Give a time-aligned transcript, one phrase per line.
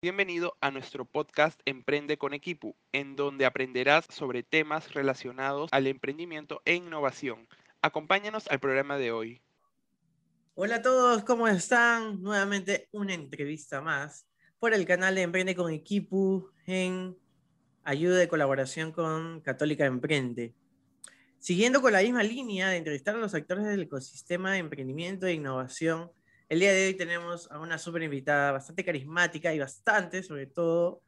[0.00, 6.62] Bienvenido a nuestro podcast Emprende con Equipo, en donde aprenderás sobre temas relacionados al emprendimiento
[6.64, 7.48] e innovación.
[7.82, 9.42] Acompáñanos al programa de hoy.
[10.54, 12.22] Hola a todos, ¿cómo están?
[12.22, 14.24] Nuevamente una entrevista más
[14.60, 17.18] por el canal de Emprende con Equipo en
[17.82, 20.54] ayuda de colaboración con Católica Emprende.
[21.40, 25.32] Siguiendo con la misma línea de entrevistar a los actores del ecosistema de emprendimiento e
[25.32, 26.12] innovación,
[26.48, 31.02] el día de hoy tenemos a una súper invitada bastante carismática y bastante, sobre todo,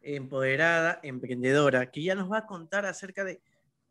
[0.00, 3.40] empoderada, emprendedora, que ya nos va a contar acerca de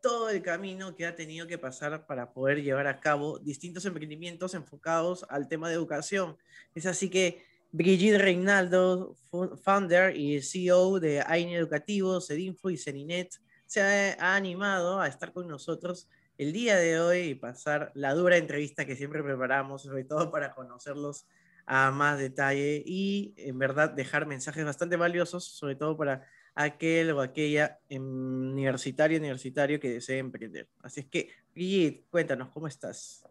[0.02, 4.54] todo el camino que ha tenido que pasar para poder llevar a cabo distintos emprendimientos
[4.54, 6.38] enfocados al tema de educación.
[6.73, 9.16] Es así que Brigitte Reinaldo,
[9.64, 13.34] founder y CEO de AINE Educativo, Cedinfo y Ceninet,
[13.66, 18.38] se ha animado a estar con nosotros el día de hoy y pasar la dura
[18.38, 21.28] entrevista que siempre preparamos, sobre todo para conocerlos
[21.66, 26.26] a más detalle y en verdad dejar mensajes bastante valiosos, sobre todo para
[26.56, 30.67] aquel o aquella universitario universitario que desee emprender.
[30.81, 33.23] Así es que, Brigitte, cuéntanos, ¿cómo estás?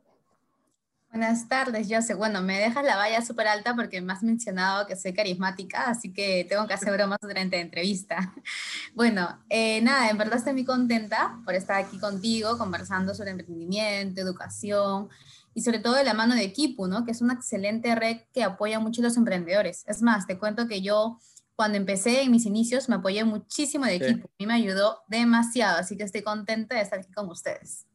[1.12, 2.14] Buenas tardes, Jose.
[2.14, 6.10] Bueno, me dejas la valla súper alta porque me has mencionado que soy carismática, así
[6.10, 8.32] que tengo que hacer bromas durante la entrevista.
[8.94, 14.22] Bueno, eh, nada, en verdad estoy muy contenta por estar aquí contigo conversando sobre emprendimiento,
[14.22, 15.10] educación
[15.54, 17.04] y sobre todo de la mano de Equipo, ¿no?
[17.04, 19.84] Que es una excelente red que apoya mucho a los emprendedores.
[19.86, 21.18] Es más, te cuento que yo
[21.56, 24.28] cuando empecé en mis inicios me apoyé muchísimo de Equipo.
[24.28, 27.86] A mí me ayudó demasiado, así que estoy contenta de estar aquí con ustedes.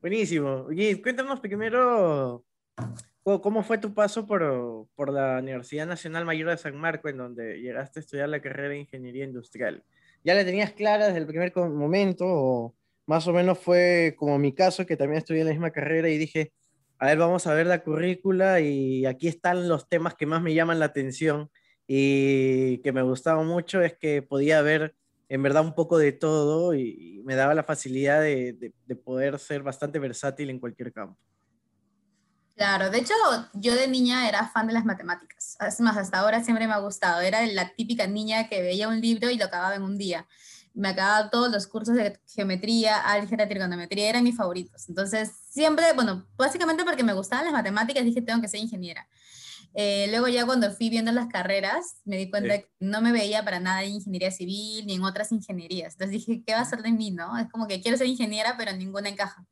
[0.00, 0.66] Buenísimo.
[0.68, 2.44] Oye, cuéntanos primero
[3.24, 7.60] cómo fue tu paso por, por, la Universidad Nacional Mayor de San Marco, en donde
[7.60, 9.82] llegaste a estudiar la carrera de Ingeniería Industrial.
[10.22, 12.74] ¿Ya la tenías clara desde el primer momento o
[13.06, 16.52] más o menos fue como mi caso, que también estudié la misma carrera y dije,
[17.00, 20.54] a ver, vamos a ver la currícula y aquí están los temas que más me
[20.54, 21.50] llaman la atención
[21.88, 24.94] y que me gustaban mucho, es que podía ver
[25.28, 28.72] en verdad un poco de todo y, me daba la facilidad de,
[29.04, 31.18] poder ser bastante versátil en cualquier campo.
[32.56, 33.12] Claro, de hecho
[33.52, 36.78] yo de niña era fan de las matemáticas, es más, hasta ahora siempre me ha
[36.78, 40.26] gustado, era la típica niña que veía un libro y lo acababa en un día.
[40.74, 44.88] Me acababa todos los cursos de geometría, álgebra, trigonometría, eran mis favoritos.
[44.88, 49.08] Entonces, siempre, bueno, básicamente porque me gustaban las matemáticas, dije, tengo que ser ingeniera.
[49.74, 53.44] Eh, luego ya cuando fui viendo las carreras, me di cuenta que no me veía
[53.44, 55.92] para nada en ingeniería civil ni en otras ingenierías.
[55.92, 57.10] Entonces dije, ¿qué va a ser de mí?
[57.10, 57.36] No?
[57.38, 59.46] Es como que quiero ser ingeniera, pero ninguna encaja.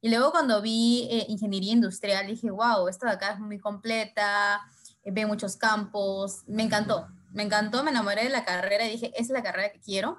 [0.00, 4.60] Y luego cuando vi eh, ingeniería industrial, dije, wow, esto de acá es muy completa,
[5.02, 9.06] eh, ve muchos campos, me encantó, me encantó, me enamoré de la carrera y dije,
[9.14, 10.18] esa es la carrera que quiero.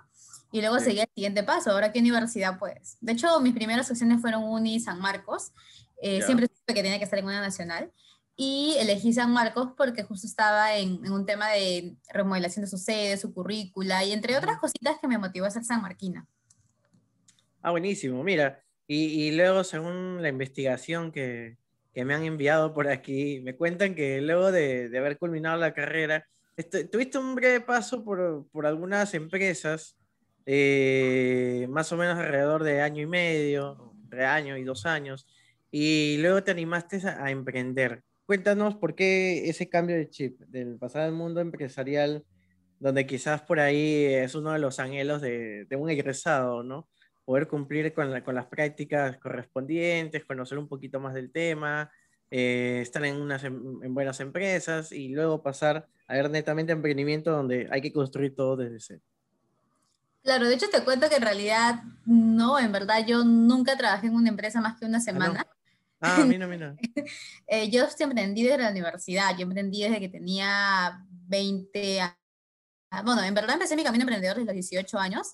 [0.51, 2.97] Y luego seguí el siguiente paso, ahora qué universidad pues.
[3.01, 5.51] De hecho, mis primeras opciones fueron Uni San Marcos,
[6.01, 7.91] siempre supe que tenía que estar en una nacional
[8.37, 12.77] y elegí San Marcos porque justo estaba en, en, un tema de remodelación de su
[12.77, 16.27] sede, su currícula y entre otras cositas que me motivó a ser San Marquina.
[17.63, 18.63] Ah, buenísimo, mira.
[18.87, 21.57] Y, y luego, según la investigación que,
[21.93, 25.73] que, me han enviado por aquí, me cuentan que luego de, de haber culminado la
[25.73, 26.23] carrera,
[26.91, 29.97] tuviste un breve paso por, por algunas empresas,
[30.45, 35.27] eh, más o menos alrededor de año y medio, entre año y dos años,
[35.71, 40.77] y luego te animaste a, a emprender cuéntanos por qué ese cambio de chip del
[40.77, 42.25] pasar al mundo empresarial,
[42.79, 46.87] donde quizás por ahí es uno de los anhelos de, un egresado, ¿no?
[47.25, 51.89] Poder cumplir con, con, las prácticas correspondientes, conocer un poquito más del tema,
[52.29, 57.31] eh, estar en, unas, em, en buenas empresas y luego pasar a ver netamente emprendimiento
[57.31, 59.01] donde hay que construir todo desde cero.
[60.23, 64.15] Claro, de hecho te cuento que en realidad no, en verdad yo nunca trabajé en
[64.15, 65.47] una empresa más que una ah, semana.
[65.99, 66.75] Ah, mira, mira.
[67.47, 72.15] eh, yo emprendí desde la universidad, yo emprendí desde que tenía 20 años.
[73.03, 75.33] Bueno, en verdad empecé mi camino emprendedor desde los 18 años,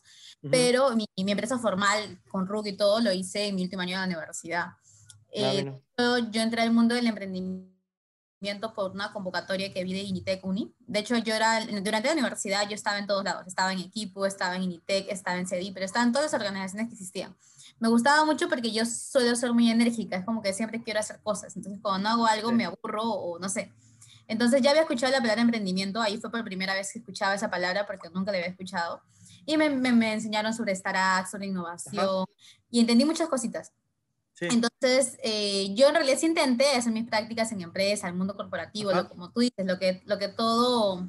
[0.49, 3.91] pero mi, mi, empresa formal con RUC y todo lo hice en mi último año
[3.91, 4.65] de la universidad.
[4.65, 4.75] Ah,
[5.31, 10.43] eh, yo, yo, entré al mundo del emprendimiento por una convocatoria que vi de Initec
[10.43, 10.73] Uni.
[10.79, 14.25] De hecho, yo era, durante la universidad yo estaba en todos lados, estaba en equipo,
[14.25, 17.35] estaba en Initec, estaba en CEDI, pero estaba en todas las organizaciones que existían
[17.83, 21.19] me gustaba mucho porque yo suelo ser muy enérgica, es como que siempre quiero hacer
[21.21, 23.73] cosas, entonces cuando no hago algo me aburro o no sé.
[24.25, 27.49] Entonces ya había escuchado la palabra emprendimiento, ahí fue por primera vez que escuchaba esa
[27.49, 29.01] palabra porque nunca la había escuchado.
[29.45, 32.25] Y me, me, enseñaron sobre startups, sobre innovación
[32.71, 33.73] y entendí muchas cositas.
[34.39, 38.37] Entonces, eh, yo en realidad sí intenté hacer mis prácticas en empresa, en el mundo
[38.37, 41.05] corporativo, lo, como tú dices, lo que, lo que todo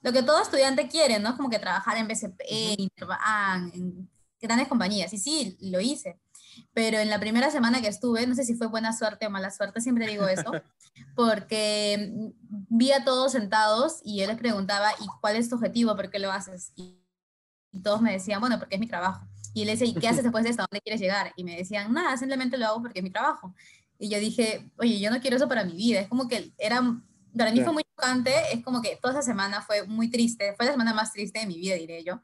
[0.00, 1.36] lo que todo estudiante quiere, ¿no?
[1.36, 2.88] Como que trabajar en BCP, en,
[3.72, 4.08] en
[4.44, 5.12] grandes compañías.
[5.12, 6.18] Y sí, lo hice.
[6.72, 9.50] pero en la primera semana que estuve, no sé si fue buena suerte o mala
[9.50, 10.52] suerte, siempre digo eso,
[11.16, 12.32] porque
[12.68, 15.96] vi a todos sentados y yo les preguntaba, ¿y cuál es tu objetivo?
[15.96, 16.72] ¿Por qué lo haces?
[16.76, 17.00] Y,
[17.82, 19.26] todos me decían, bueno, porque es mi trabajo.
[19.52, 20.62] Y le decía, ¿y qué haces después de esto?
[20.62, 21.32] ¿A dónde quieres llegar?
[21.34, 23.52] Y me decían, nada, simplemente lo hago porque es mi trabajo.
[23.98, 25.98] Y yo dije, oye, yo no quiero eso para mi vida.
[25.98, 26.80] Es como que era,
[27.36, 30.66] para mí fue muy chocante, es como que toda esa semana fue muy triste, fue
[30.66, 32.20] la semana más triste de mi vida, diré yo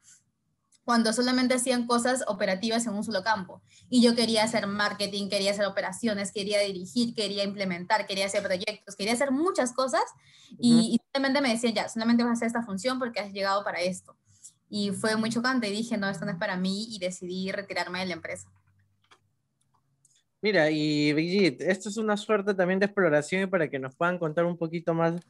[0.85, 3.63] cuando solamente hacían cosas operativas en un solo campo.
[3.89, 8.97] Y yo quería hacer marketing, quería hacer operaciones, quería dirigir, quería implementar, quería hacer proyectos,
[8.97, 10.03] quería hacer muchas cosas
[10.59, 13.81] y, simplemente me decían, ya, solamente vas a hacer esta función porque has llegado para
[13.81, 14.17] esto.
[14.69, 18.01] Y fue muy chocante y dije, no, esto no es para mí y decidí retirarme
[18.01, 18.49] de la empresa.
[20.43, 24.47] Mira, y Brigitte, esto es una suerte también de exploración para que nos puedan contar
[24.47, 25.21] un poquito más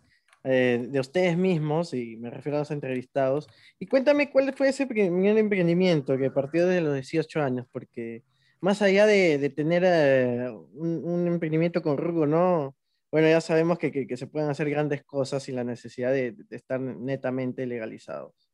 [0.44, 3.46] eh, de ustedes mismos, y me refiero a los entrevistados,
[3.78, 8.24] y cuéntame cuál fue ese primer emprendimiento que partió desde los 18 años, porque
[8.60, 12.76] más allá de, de tener eh, un, un, emprendimiento con Rugo, ¿no?
[13.10, 16.56] Bueno, ya sabemos que, que, se pueden hacer grandes cosas sin la necesidad de, de
[16.56, 18.50] estar netamente legalizados.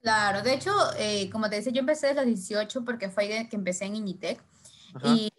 [0.00, 3.56] Claro, de hecho, eh, como te decía, yo empecé desde los 18 porque fue que
[3.56, 4.40] empecé en Initec.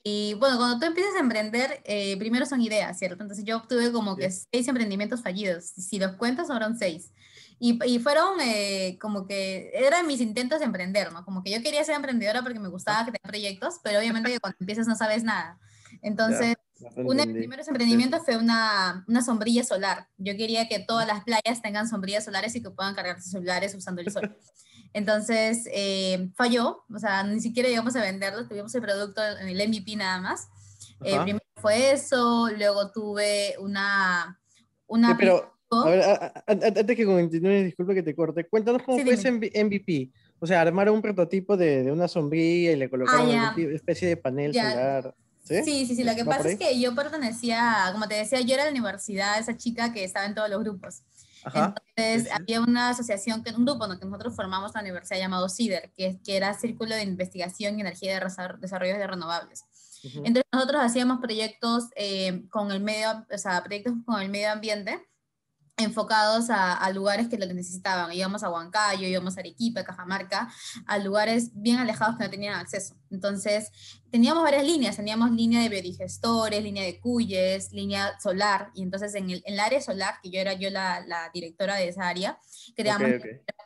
[0.04, 3.24] Y, bueno, cuando tú empiezas a emprender, eh, primero son ideas, ¿cierto?
[3.24, 5.66] Entonces yo obtuve como que seis emprendimientos fallidos.
[5.66, 7.12] Si los cuentas, fueron seis.
[7.60, 11.26] Y, y fueron eh, como que eran mis intentos de emprender, ¿no?
[11.26, 14.40] Como que yo quería ser emprendedora porque me gustaba que tenga proyectos, pero obviamente que
[14.40, 15.60] cuando empiezas no sabes nada.
[16.04, 16.56] Entonces,
[16.96, 20.08] uno de mis primeros emprendimientos fue una, una, sombrilla solar.
[20.18, 23.74] Yo quería que todas las playas tengan sombrillas solares y que puedan cargar sus celulares
[23.74, 24.38] usando el sol.
[24.98, 29.70] Entonces eh, falló, o sea, ni siquiera llegamos a venderlo, tuvimos el producto en el
[29.70, 30.48] MVP nada más.
[31.04, 34.40] Eh, primero fue eso, luego tuve una...
[34.88, 36.04] una pero, a ver,
[36.48, 40.10] antes que continúe, disculpe que te corte, cuéntanos cómo fue ese MVP.
[40.40, 44.08] O sea, armaron un prototipo de, de una sombrilla y le colocaron ah, una especie
[44.08, 45.14] de panel solar.
[45.44, 45.64] ¿Sí?
[45.64, 45.86] ¿Sí?
[45.86, 48.72] sí, sí, Lo que pasa es que yo pertenecía, como te decía, yo era de
[48.72, 51.04] la universidad, esa chica que estaba en todos los grupos.
[51.54, 56.20] Entonces, había una asociación, un grupo que nosotros formamos en la universidad llamado CIDER, que,
[56.24, 59.66] que era Círculo de Investigación y Energía de Desarrollo de Renovables.
[60.04, 65.08] Entonces, nosotros hacíamos proyectos eh, con el medio, o sea, proyectos con el medio ambiente,
[65.78, 68.12] enfocados a, lugares que lo necesitaban.
[68.12, 70.52] Íbamos a Huancayo, íbamos a Arequipa, Cajamarca,
[70.86, 72.96] a lugares bien alejados que no tenían acceso.
[73.12, 73.72] Entonces,
[74.12, 79.30] teníamos varias líneas, teníamos línea de biodigestores, línea de cuyes, línea solar, y entonces en
[79.30, 82.40] el, área solar, que yo era yo la, la directora de esa área,
[82.76, 83.10] creamos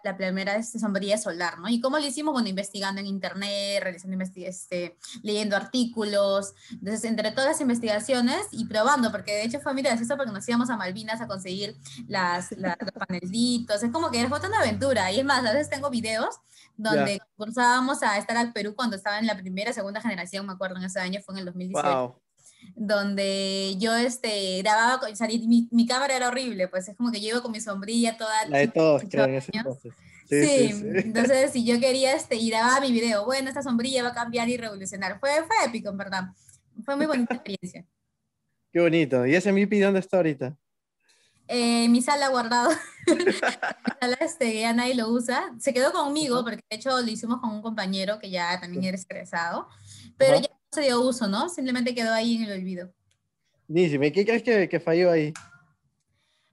[0.04, 1.70] La, primera este, sombrilla solar, ¿no?
[1.70, 2.34] ¿Y cómo lo hicimos?
[2.34, 9.12] Bueno, investigando en internet, realizando este, leyendo artículos, entonces entre todas las investigaciones y probando,
[9.12, 11.76] porque de hecho fue muy gracioso porque nos íbamos a Malvinas a conseguir
[12.08, 15.70] las, las los panelitos, es como que era una aventura, y es más, a veces
[15.70, 16.40] tengo videos
[16.78, 20.78] donde cursábamos a estar al Perú cuando estaba en la primera, segunda generación, me acuerdo
[20.78, 22.22] en ese año, fue en el 2018.
[22.76, 27.20] Donde yo este, grababa, o sea, mi, mi, cámara era horrible, pues es como que
[27.20, 28.46] yo iba con mi sombrilla toda.
[28.48, 29.94] La de todos, creo, en ese entonces.
[30.30, 34.04] Sí, sí, sí, entonces si yo quería este, y grababa mi video, bueno, esta sombrilla
[34.04, 35.20] va a cambiar y revolucionar.
[35.20, 36.24] Fue, fue épico, en verdad.
[36.86, 37.86] Fue muy bonita experiencia.
[38.72, 39.26] Qué bonito.
[39.26, 40.56] ¿Y ese MIPI dónde está ahorita?
[41.52, 42.72] Eh, mi sala guardado.
[43.08, 45.54] mi sala este, ya nadie lo usa.
[45.60, 48.96] Se quedó conmigo porque de hecho lo hicimos con un compañero que ya también era
[48.96, 49.68] estresado,
[50.18, 51.50] pero ya no se dio uso, ¿no?
[51.50, 52.94] Simplemente quedó ahí en el olvido.
[53.68, 55.34] Dísime, ¿qué crees que, que falló ahí?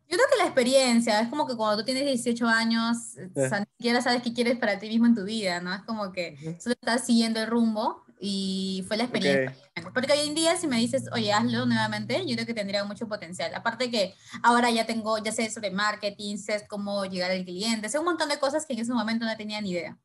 [0.09, 2.97] Yo creo que la experiencia, es como que cuando tú tienes 18 años,
[3.37, 5.73] o sea, ni siquiera sabes qué quieres para ti mismo en tu vida, ¿no?
[5.73, 9.57] Es como que solo estás siguiendo el rumbo y fue la experiencia.
[9.95, 13.09] Porque hoy en día si me dices, oye, hazlo nuevamente, yo creo que tendría mucho
[13.09, 13.55] potencial.
[13.55, 17.99] Aparte que ahora ya tengo, ya sé sobre marketing, sé cómo llegar al cliente, sé
[17.99, 19.97] un montón de cosas que en ese momento no tenía ni idea.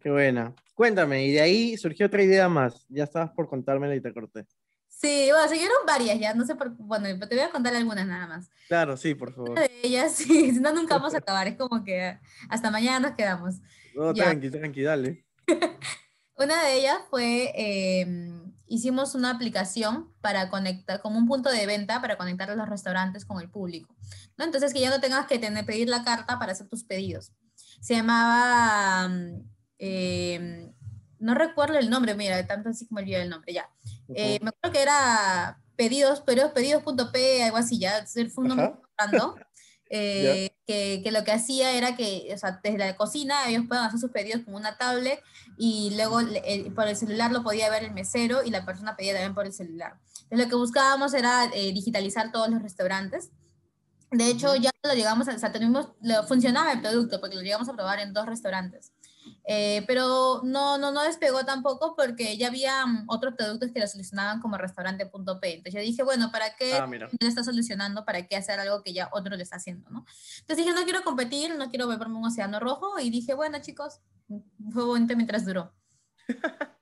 [0.00, 0.54] Qué buena.
[0.74, 2.86] Cuéntame, y de ahí surgió otra idea más.
[2.88, 4.46] Ya estabas por contármela y te corté.
[4.88, 8.26] Sí, bueno, siguieron varias ya, no sé por bueno, te voy a contar algunas nada
[8.26, 8.50] más.
[8.68, 9.50] Claro, sí, por favor.
[9.50, 12.18] Una de ellas, sí, si no, nunca vamos a acabar, es como que
[12.48, 13.56] hasta mañana nos quedamos.
[13.94, 15.24] No, tranqui, tranqui, dale.
[16.42, 22.00] Una de ellas fue, em, hicimos una aplicación para conectar, como un punto de venta
[22.00, 23.94] para conectar a los restaurantes con el público.
[24.36, 24.44] ¿no?
[24.44, 27.32] Entonces, que ya no tengas que tener, pedir la carta para hacer tus pedidos.
[27.80, 29.10] Se llamaba,
[29.78, 30.72] em,
[31.18, 33.70] no recuerdo el nombre, mira, tanto así como olvidé el nombre, ya.
[34.14, 38.04] Eh, me acuerdo que era pedidos, pedidos, pedidos.p, algo así, ya.
[38.06, 38.72] Fue un nombre
[39.90, 43.84] eh, que, que, lo que hacía era que, o sea, desde la cocina ellos pueden
[43.84, 45.22] hacer sus pedidos con una tablet
[45.56, 46.20] y luego
[46.74, 49.52] por el celular lo podía ver el mesero y la persona pedía también por el
[49.52, 49.98] celular.
[50.22, 53.30] Entonces lo que buscábamos era eh, digitalizar todos los restaurantes.
[54.10, 57.42] De hecho, ya lo llegamos a, o sea, tenemos, lo, funcionaba el producto porque lo
[57.42, 58.92] llegamos a probar en dos restaurantes.
[59.44, 63.86] Eh, pero no, no, no despegó tampoco porque ya había mm, otros productos que lo
[63.86, 65.54] solucionaban como restaurante.p.
[65.54, 68.04] Entonces yo dije, bueno, ¿para qué Ah, lo está solucionando?
[68.04, 69.90] ¿Para qué hacer algo que ya otro lo está haciendo?
[69.90, 70.04] ¿no?
[70.40, 72.98] Entonces dije, no quiero competir, no quiero beberme un océano rojo.
[73.00, 74.00] Y dije, bueno, chicos,
[74.72, 75.74] fue bonito mientras duró.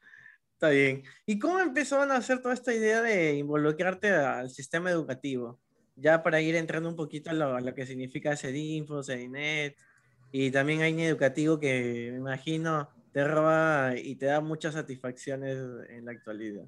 [0.54, 1.04] Está bien.
[1.25, 5.59] ¿Y cómo empezaron a hacer toda esta idea de involucrarte al sistema educativo?
[5.97, 9.76] Ya para ir entrando un poquito a lo, a lo que significa CEDINFO, CEDINET,
[10.32, 15.56] y también hay un educativo que me imagino te roba y te da muchas satisfacciones
[15.88, 16.64] en la actualidad.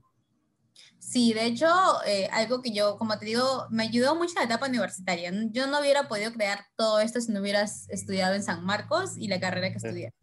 [0.99, 1.67] Sí, de hecho,
[2.07, 5.33] eh, algo que yo, como te digo, me ayudó mucho la etapa universitaria.
[5.51, 9.29] Yo no hubiera podido crear todo esto si no hubieras estudiado en San Marcos y
[9.29, 10.15] la carrera que estudié.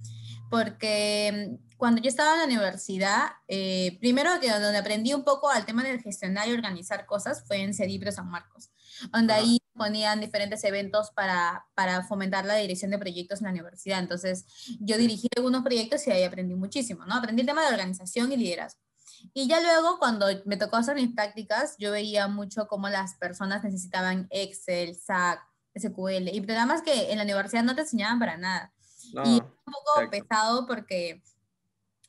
[0.50, 5.50] Porque mm, cuando yo estaba en la universidad, eh, primero que donde aprendí un poco
[5.50, 8.72] al tema de gestionar y organizar cosas fue en Cedipro San Marcos,
[9.12, 9.43] donde Ajá.
[9.43, 13.98] ahí ponían diferentes eventos para, para fomentar la dirección de proyectos en la universidad.
[13.98, 14.45] Entonces,
[14.79, 17.15] yo dirigí algunos proyectos y ahí aprendí muchísimo, ¿no?
[17.15, 18.79] Aprendí el tema de organización y liderazgo.
[19.33, 23.63] Y ya luego, cuando me tocó hacer mis prácticas, yo veía mucho cómo las personas
[23.63, 25.41] necesitaban Excel, SAC,
[25.75, 28.71] SQL, y programas que en la universidad no te enseñaban para nada.
[29.13, 30.12] No, Y es un poco exacto.
[30.12, 31.24] pesado porque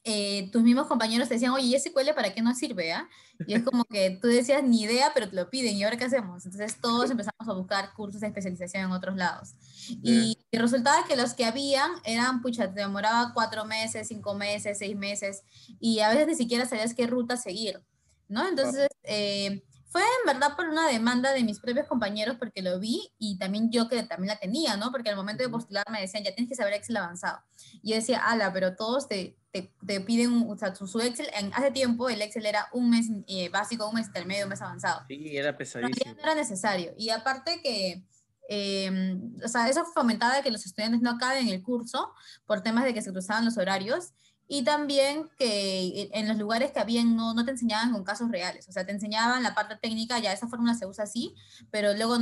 [0.05, 2.93] eh, tus mismos compañeros te decían, oye, ¿y SQL para qué no sirve?
[2.93, 3.09] ah?".
[3.47, 6.05] Y es como que tú decías ni idea, pero te lo piden, ¿y ahora qué
[6.05, 6.45] hacemos?
[6.45, 9.55] Entonces todos empezamos a buscar cursos de especialización en otros lados.
[10.03, 14.79] Y, y resultaba que los que habían eran, pucha, te demoraba cuatro meses, cinco meses,
[14.79, 15.43] seis meses,
[15.79, 17.81] y a veces ni siquiera sabías qué ruta seguir,
[18.29, 18.47] ¿no?
[18.49, 23.13] Entonces, eh, fue en verdad por una demanda de mis propios compañeros porque lo vi
[23.19, 24.93] y también yo que también la tenía, ¿no?
[24.93, 27.41] Porque al momento de postular me decían, ya tienes que saber Excel avanzado.
[27.83, 31.29] Y yo decía, ala, pero todos te, te, te piden, o sea, su, su Excel,
[31.35, 34.63] en, hace tiempo el Excel era un mes eh, básico, un mes intermedio, un mes
[34.63, 35.03] avanzado.
[35.09, 36.15] Sí, era pesadísimo.
[36.15, 36.95] no era necesario.
[36.97, 38.05] Y aparte que,
[38.49, 42.13] eh, o sea, eso fomentaba que los estudiantes no acaben el curso
[42.47, 44.13] por temas de que se cruzaban los horarios
[44.53, 48.69] y también que en los lugares que habían no, no te enseñaban con casos reales,
[48.69, 51.37] o sea, te enseñaban la parte técnica, ya esa fórmula se usa así,
[51.71, 52.17] pero luego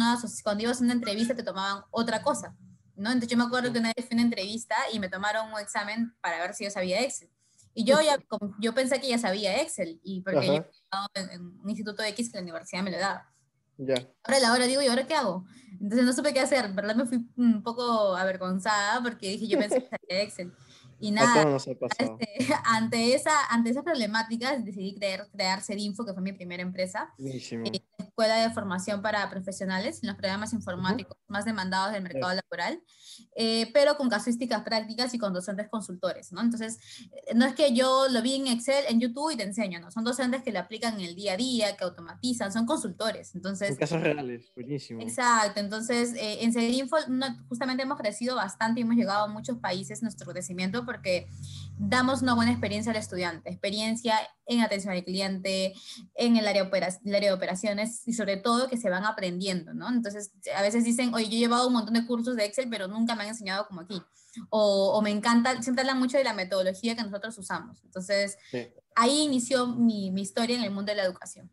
[0.45, 2.55] cuando ibas a una entrevista te tomaban otra cosa,
[2.97, 3.09] ¿no?
[3.09, 5.59] Entonces yo me acuerdo que una vez fui a una entrevista y me tomaron un
[5.59, 7.31] examen para ver si yo sabía Excel.
[7.73, 8.19] Y yo ya,
[8.61, 10.67] yo pensé que ya sabía Excel, y porque yo Ajá.
[10.71, 13.33] he estado en, en un instituto X que la universidad me lo daba.
[13.79, 14.07] Ya.
[14.25, 15.47] Ahora la hora digo, ¿y ahora qué hago?
[15.81, 16.95] Entonces no supe qué hacer, ¿verdad?
[16.95, 20.53] Me fui un poco avergonzada porque dije, yo pensé que sabía Excel.
[21.01, 26.33] Y nada, este, ante, esa, ante esas problemáticas decidí crear, crear Cedinfo, que fue mi
[26.33, 32.03] primera empresa, eh, escuela de formación para profesionales en los programas informáticos más demandados del
[32.03, 32.83] mercado laboral,
[33.37, 36.41] eh, pero con casuísticas prácticas y con docentes consultores, ¿no?
[36.41, 36.79] Entonces,
[37.13, 39.91] eh, no es que yo lo vi en Excel, en YouTube y te enseño, ¿no?
[39.91, 43.35] Son docentes que lo aplican en el día a día, que automatizan, son consultores.
[43.35, 45.01] Entonces, En casos reales, buenísimo.
[45.01, 49.59] Exacto, entonces eh, en Cedinfo no- justamente hemos crecido bastante y hemos llegado a muchos
[49.59, 51.27] países nuestro crecimiento porque
[51.79, 54.15] damos una buena experiencia al estudiante, experiencia
[54.47, 55.75] en atención al cliente,
[56.15, 56.63] en el área,
[57.05, 59.89] el área de operaciones y sobre todo que se van aprendiendo, ¿no?
[59.91, 62.89] Entonces a veces dicen, oye, yo he llevado un montón de cursos de Excel, pero
[62.89, 64.01] nunca me han enseñado como aquí.
[64.49, 67.85] O, o me encanta, siempre hablan mucho de la metodología que nosotros usamos.
[67.85, 68.67] Entonces Sí.
[68.97, 71.51] ahí inició mi, mi historia en el mundo de la educación.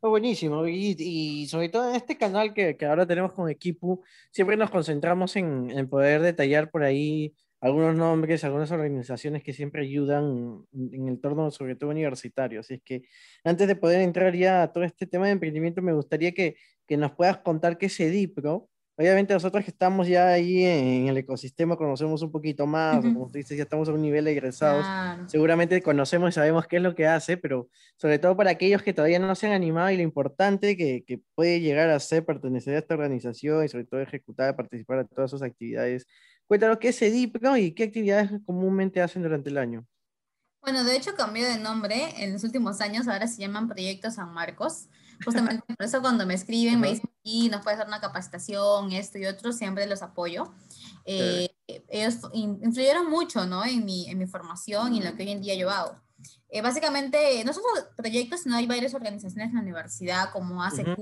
[0.00, 0.66] Oh, buenísimo.
[0.68, 4.70] Y, y sobre todo en este canal que, que ahora tenemos con Equipo, siempre nos
[4.70, 11.08] concentramos en, en poder detallar por ahí algunos nombres, algunas organizaciones que siempre ayudan en
[11.08, 12.60] el torno, sobre todo universitario.
[12.60, 13.02] Así es que
[13.44, 16.96] antes de poder entrar ya a todo este tema de emprendimiento, me gustaría que, que
[16.96, 18.68] nos puedas contar qué es Edipro.
[19.00, 23.14] Obviamente nosotros que estamos ya ahí en el ecosistema conocemos un poquito más, o Ujú.
[23.14, 25.28] como tú dices, ya estamos a un nivel de egresados Claro.
[25.28, 28.92] seguramente conocemos y sabemos qué es lo que hace, pero sobre todo para aquellos que
[28.92, 32.74] todavía no se han animado y lo importante que, que puede llegar a ser pertenecer
[32.74, 36.06] a esta organización y sobre todo ejecutar, participar en todas sus actividades.
[36.48, 39.86] Cuéntanos qué es EDIPRO y qué actividades comúnmente hacen durante el año.
[40.62, 44.32] Bueno, de hecho cambió de nombre en los últimos años, ahora se llaman Proyecto San
[44.32, 44.88] Marcos.
[45.24, 46.94] Justamente por eso cuando me escriben, me Ajá.
[46.94, 50.52] dicen, y nos puedes dar una capacitación, esto y otro, siempre los apoyo.
[51.04, 51.48] Eh,
[51.88, 53.64] ellos in- influyeron mucho, ¿no?
[53.64, 56.00] En mi, en mi formación y en lo que hoy en día yo hago.
[56.50, 60.98] Eh, básicamente, no solo proyectos, sino hay varias organizaciones en la universidad, como ACQ,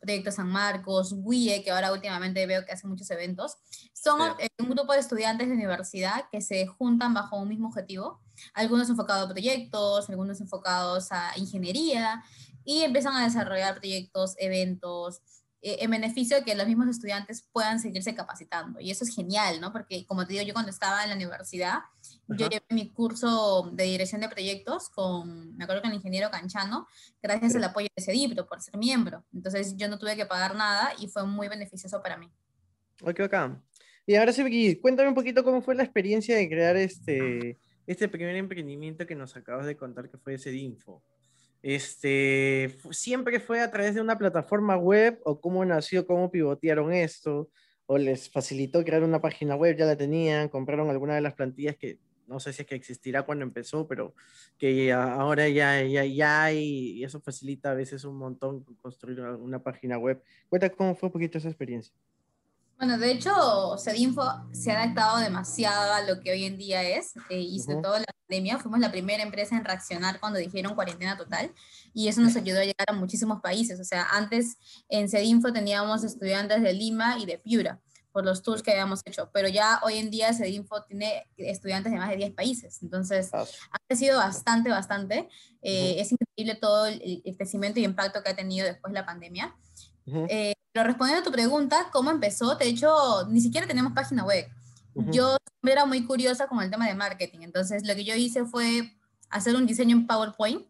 [0.00, 3.56] Proyecto San Marcos, WIE, que ahora últimamente veo que hace muchos eventos.
[3.92, 4.44] Son Sí.
[4.44, 8.20] eh, un grupo de estudiantes de universidad que se juntan bajo un mismo objetivo
[8.54, 12.22] algunos enfocados a proyectos, algunos enfocados a ingeniería,
[12.64, 15.22] y empiezan a desarrollar proyectos, eventos,
[15.60, 18.80] eh, en beneficio de que los mismos estudiantes puedan seguirse capacitando.
[18.80, 19.72] Y eso es genial, ¿no?
[19.72, 21.80] Porque, como te digo, yo cuando estaba en la universidad,
[22.28, 22.50] yo Ajá.
[22.50, 26.86] llevé mi curso de dirección de proyectos con, me acuerdo que el ingeniero Canchano,
[27.22, 27.58] gracias Sí.
[27.58, 29.24] al apoyo de Cedipro por ser miembro.
[29.34, 32.30] Entonces yo no tuve que pagar nada y fue muy beneficioso para mí.
[33.02, 33.60] Ok, acá.
[34.06, 38.36] Y ahora sí, cuéntame un poquito cómo fue la experiencia de crear este, este primer
[38.36, 41.02] emprendimiento que nos acabas de contar que fue ese Info.
[41.62, 47.50] Este, ¿Siempre fue a través de una plataforma web o cómo nació, cómo pivotearon esto?
[47.86, 51.76] ¿O les facilitó crear una página web, ya la tenían, compraron alguna de las plantillas
[51.76, 51.98] que
[52.28, 54.14] no sé si es que existirá cuando empezó, pero
[54.58, 59.62] que ahora ya, ya, ya hay, y eso facilita a veces un montón construir una,
[59.62, 60.22] página web.
[60.48, 61.94] Cuenta cómo fue un poquito esa experiencia.
[62.78, 67.12] Bueno, de hecho, Sedinfo se ha adaptado demasiado a lo que hoy en día es,
[67.28, 68.60] eh, y sobre todo la pandemia.
[68.60, 71.52] Fuimos la primera empresa en reaccionar cuando dijeron cuarentena total,
[71.92, 73.80] y eso nos ayudó a llegar a muchísimos países.
[73.80, 74.58] O sea, antes
[74.88, 77.80] en Sedinfo teníamos estudiantes de Lima y de Piura,
[78.12, 81.98] por los tours que habíamos hecho, pero ya hoy en día Sedinfo tiene estudiantes de
[81.98, 82.80] más de 10 países.
[82.80, 83.44] Entonces, ha
[83.88, 85.28] crecido bastante, bastante.
[85.62, 89.56] Eh, es increíble todo el, crecimiento y impacto que ha tenido después de la pandemia.
[90.30, 92.54] Eh, pero respondiendo a tu pregunta, ¿cómo empezó?
[92.54, 94.46] De hecho, ni siquiera tenemos página web.
[95.10, 98.96] Yo era muy curiosa con el tema de marketing, entonces lo que yo hice fue
[99.28, 100.64] hacer un diseño en PowerPoint,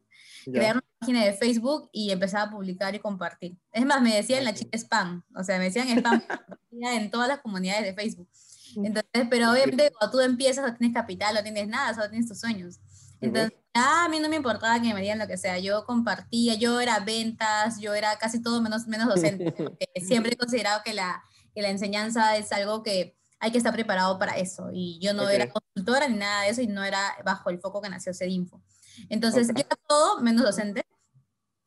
[0.51, 3.59] crear una página de Facebook y empezar a publicar y compartir.
[3.71, 6.23] Es más, me decían la chica spam, o sea, me decían spam
[6.71, 8.31] en todas las comunidades de Facebook.
[8.77, 12.41] Entonces, pero obviamente cuando tú empiezas no tienes capital, no tienes nada, solo tienes tus
[12.41, 12.81] sueños.
[13.21, 16.81] Entonces, a mí no me importaba que me dieran lo que sea, yo compartía, yo
[16.81, 19.55] era ventas, yo era casi todo menos, menos docente,
[19.97, 21.23] siempre he considerado que la,
[21.55, 25.29] que la enseñanza es algo que hay que estar preparado para eso, y yo no
[25.29, 28.61] era consultora ni nada de eso, y no era bajo el foco que nació Sedinfo.
[29.09, 30.85] Entonces, yo era todo menos docente,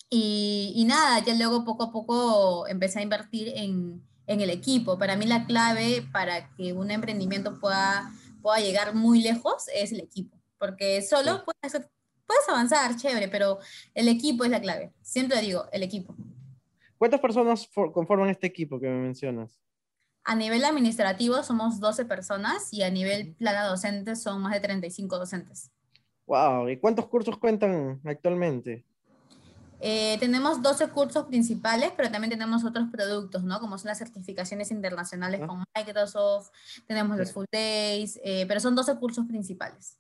[0.10, 4.98] y, y, nada, ya luego poco a poco empecé a invertir en, en el equipo.
[4.98, 10.02] Para mí la clave para que un emprendimiento pueda, pueda llegar muy lejos es el
[10.02, 11.90] equipo porque solo puedes,
[12.28, 13.58] puedes avanzar, chévere, pero
[13.96, 14.94] el equipo es la clave.
[15.02, 16.16] Siempre digo, el equipo.
[17.00, 19.60] ¿Cuántas personas conforman este equipo que me mencionas?
[20.24, 25.18] A nivel administrativo somos 12 personas y a nivel plana docente son más de 35
[25.18, 25.72] docentes.
[26.28, 28.86] Wow, ¿y cuántos cursos cuentan actualmente?
[29.80, 33.60] Eh, tenemos 12 cursos principales, pero también tenemos otros productos, ¿no?
[33.60, 36.52] Como son las certificaciones internacionales con Microsoft,
[36.86, 39.98] tenemos los Full Days, eh, pero son 12 cursos principales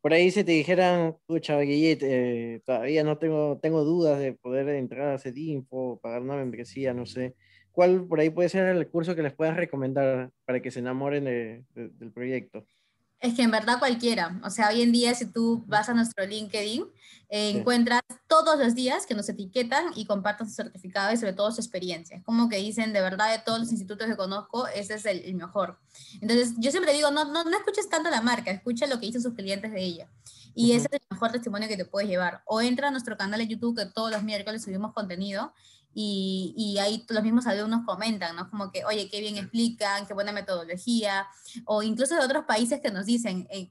[0.00, 4.68] por ahí si te dijeran, pucha, Guillet, eh, todavía no tengo, tengo dudas de poder
[4.70, 7.34] entrar a ese info, pagar una membresía, no sé.
[7.72, 11.24] ¿Cuál por ahí puede ser el curso que les puedas recomendar para que se enamoren
[11.24, 12.64] del proyecto?
[13.20, 16.24] Es que en verdad cualquiera, o sea, hoy en día si tú vas a nuestro
[16.24, 16.84] LinkedIn,
[17.30, 21.50] eh, encuentras todos los días que nos etiquetan y compartan su certificado y sobre todo
[21.50, 22.22] su experiencia.
[22.22, 25.78] Como que dicen, de verdad, de todos los institutos que conozco, ese es el, mejor.
[26.20, 29.22] Entonces, yo siempre digo, no, no, no escuches tanto la marca, escucha lo que dicen
[29.22, 30.08] sus clientes de ella.
[30.54, 32.42] Y ese es el mejor testimonio que te puedes llevar.
[32.46, 35.52] O entra a nuestro canal de YouTube, que todos los miércoles subimos contenido,
[35.94, 38.48] y, y, ahí los mismos alumnos comentan, ¿no?
[38.50, 41.26] Como que, oye, qué bien explican, qué buena metodología,
[41.64, 43.70] o incluso de otros países que nos dicen, eh,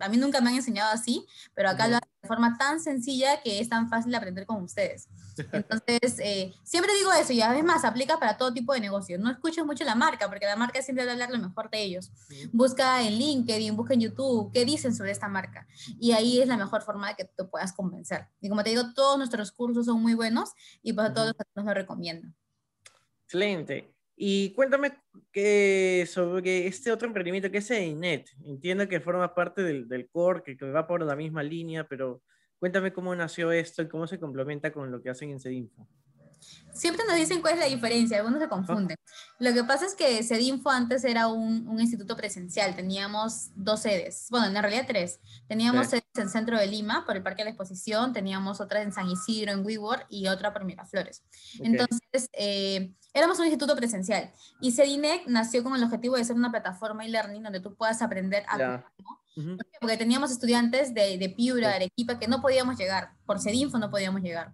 [0.00, 3.60] a mí nunca me han enseñado así, pero acá lo hacen forma tan sencilla que
[3.60, 5.08] es tan fácil aprender con ustedes.
[5.52, 9.20] Entonces, eh, siempre digo eso y a más aplica para todo tipo de negocios.
[9.20, 11.82] No escuches mucho la marca, porque la marca siempre va a hablar lo mejor de
[11.82, 12.10] ellos.
[12.52, 15.66] Busca en LinkedIn, busca en YouTube, qué dicen sobre esta marca.
[15.98, 18.26] Y ahí es la mejor forma de que te puedas convencer.
[18.40, 20.50] Y como te digo, todos nuestros cursos son muy buenos
[20.82, 22.28] y pues a todos los lo recomiendo.
[23.24, 23.97] Excelente.
[24.20, 24.98] Y cuéntame
[25.30, 28.28] que sobre este otro emprendimiento que es Inet.
[28.44, 32.20] Entiendo que forma parte del, del core, que, que, va por la misma línea, pero
[32.58, 35.86] cuéntame cómo nació esto y cómo se complementa con lo que hacen en Sedinfo.
[36.72, 38.96] Siempre nos dicen cuál es la diferencia, algunos se confunden.
[39.38, 44.26] Lo que pasa es que Sedinfo antes era un, un instituto presencial, teníamos dos sedes,
[44.30, 45.20] bueno, en realidad tres.
[45.46, 48.92] Teníamos sedes en centro de Lima, por el Parque de la Exposición, teníamos otra en
[48.92, 51.24] San Isidro, en WeWork, y otra por Miraflores.
[51.60, 54.32] Entonces, eh, éramos un instituto presencial.
[54.60, 58.44] Y Sedinec nació con el objetivo de ser una plataforma e-learning donde tú puedas aprender
[58.48, 58.84] a...
[59.80, 63.88] Porque teníamos estudiantes de, de Piura, de Arequipa, que no podíamos llegar, por Sedinfo no
[63.88, 64.52] podíamos llegar.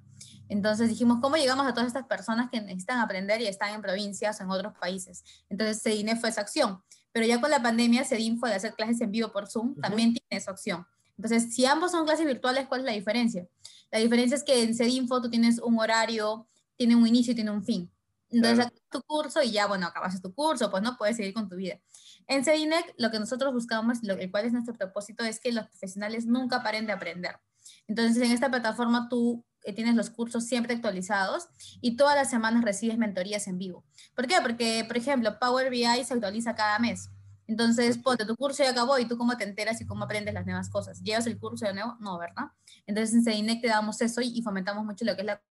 [0.48, 4.40] Entonces dijimos, ¿cómo llegamos a todas estas personas que necesitan aprender y están en provincias
[4.40, 5.24] o en otros países?
[5.48, 6.82] Entonces CEDINE fue esa opción.
[7.12, 10.12] Pero ya con la pandemia, CEDIN fue de hacer clases en vivo por Zoom, también
[10.12, 10.84] tiene esa opción.
[11.16, 13.46] Entonces, si ambos son clases virtuales, ¿cuál es la diferencia?
[13.92, 17.52] La diferencia es que en CEDINFO tú tienes un horario, tiene un inicio y tiene
[17.52, 17.88] un fin.
[18.34, 18.74] Entonces, claro.
[18.90, 21.78] tu curso y ya, bueno, acabas tu curso, pues no puedes seguir con tu vida.
[22.26, 25.66] En CEDINEC, lo que nosotros buscamos, lo, el cual es nuestro propósito, es que los
[25.66, 27.38] profesionales nunca paren de aprender.
[27.86, 31.48] Entonces, en esta plataforma tú eh, tienes los cursos siempre actualizados
[31.80, 33.84] y todas las semanas recibes mentorías en vivo.
[34.14, 34.36] ¿Por qué?
[34.42, 37.10] Porque, por ejemplo, Power BI se actualiza cada mes.
[37.46, 40.46] Entonces, ponte, tu curso ya acabó y tú cómo te enteras y cómo aprendes las
[40.46, 41.02] nuevas cosas.
[41.02, 41.96] ¿Llevas el curso de nuevo?
[42.00, 42.46] No, ¿verdad?
[42.86, 45.42] Entonces, en CEDINEC te damos eso y, fomentamos mucho lo que es la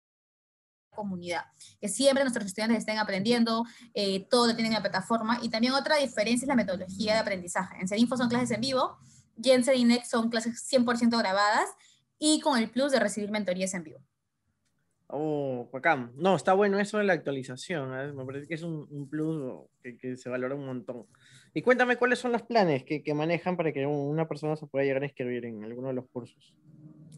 [0.94, 1.44] comunidad,
[1.82, 5.40] que siempre nuestros estudiantes estén aprendiendo, eh, todo lo tienen en la plataforma.
[5.42, 7.78] Y también otra diferencia es la metodología de aprendizaje.
[7.80, 8.98] En Cerinfo son clases en vivo
[9.42, 11.70] y en Cerinex son clases 100% grabadas
[12.20, 14.00] y con el plus de recibir mentorías en vivo.
[15.08, 16.12] Oh, bacán.
[16.16, 17.94] No, está bueno eso de la actualización.
[17.94, 18.14] ¿eh?
[18.14, 21.06] Me parece que es un, plus que, que, se valora un montón.
[21.54, 24.86] Y cuéntame cuáles son los planes que, que, manejan para que una persona se pueda
[24.86, 26.56] llegar a inscribir en alguno de los cursos.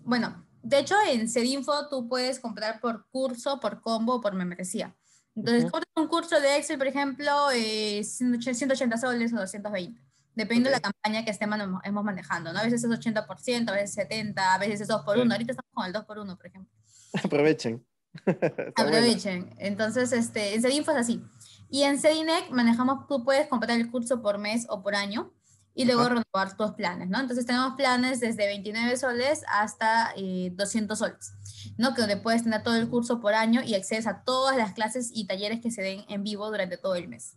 [0.03, 4.95] Bueno, de hecho en Cedinfo tú puedes comprar por curso, por combo, por membresía.
[5.35, 5.83] Entonces, uh -huh.
[6.01, 10.01] un curso de Excel, por ejemplo, eh, 180 soles o 220.
[10.33, 10.79] Dependiendo okay.
[10.79, 12.59] de la campaña que estemos manejando, ¿no?
[12.59, 15.71] A veces es 80%, a veces 70%, a veces es 2 por 1 Ahorita estamos
[15.73, 16.71] con el 2 por 1 por ejemplo.
[17.23, 17.85] Aprovechen.
[18.75, 19.53] Aprovechen.
[19.59, 21.21] Entonces, este, en Cedinfo es así.
[21.69, 25.31] Y en Cedinec manejamos, tú puedes comprar el curso por mes o por año
[25.75, 26.09] y luego Ajá.
[26.09, 27.19] renovar tus planes, ¿no?
[27.19, 31.33] Entonces tenemos planes desde 29 soles hasta eh, 200 soles,
[31.77, 31.93] ¿no?
[31.93, 35.11] Que donde puedes tener todo el curso por año y accedes a todas las clases
[35.13, 37.35] y talleres que se den en vivo durante todo el mes.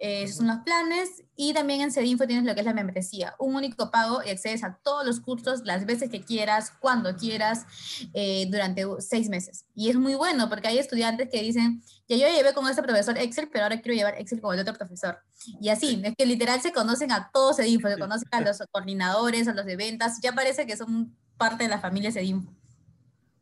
[0.00, 1.22] Eh, esos son los planes.
[1.36, 3.34] Y también en Cedinfo tienes lo que es la membresía.
[3.38, 7.64] Un único pago y accedes a todos los cursos las veces que quieras, cuando quieras,
[8.12, 9.64] eh, durante seis meses.
[9.74, 13.16] Y es muy bueno porque hay estudiantes que dicen, ya yo llevé con este profesor
[13.18, 15.18] Excel, pero ahora quiero llevar Excel con el otro profesor.
[15.60, 19.46] Y así, es que literal se conocen a todos Cedinfo, se conocen a los coordinadores,
[19.46, 20.18] a los de ventas.
[20.22, 22.57] Ya parece que son parte de la familia Cedinfo.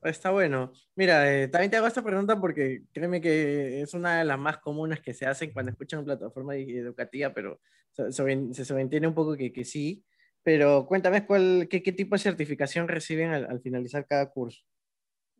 [0.09, 0.73] Está bueno.
[0.95, 4.59] Mira, eh, también te hago esta pregunta porque créeme que es una de las más
[4.59, 9.53] comunes que se hacen cuando escuchan plataforma educativa, pero se, se sobreentiende un poco que,
[9.53, 10.05] que, sí.
[10.43, 14.63] Pero cuéntame cuál, qué, qué, tipo de certificación reciben al, al, finalizar cada curso.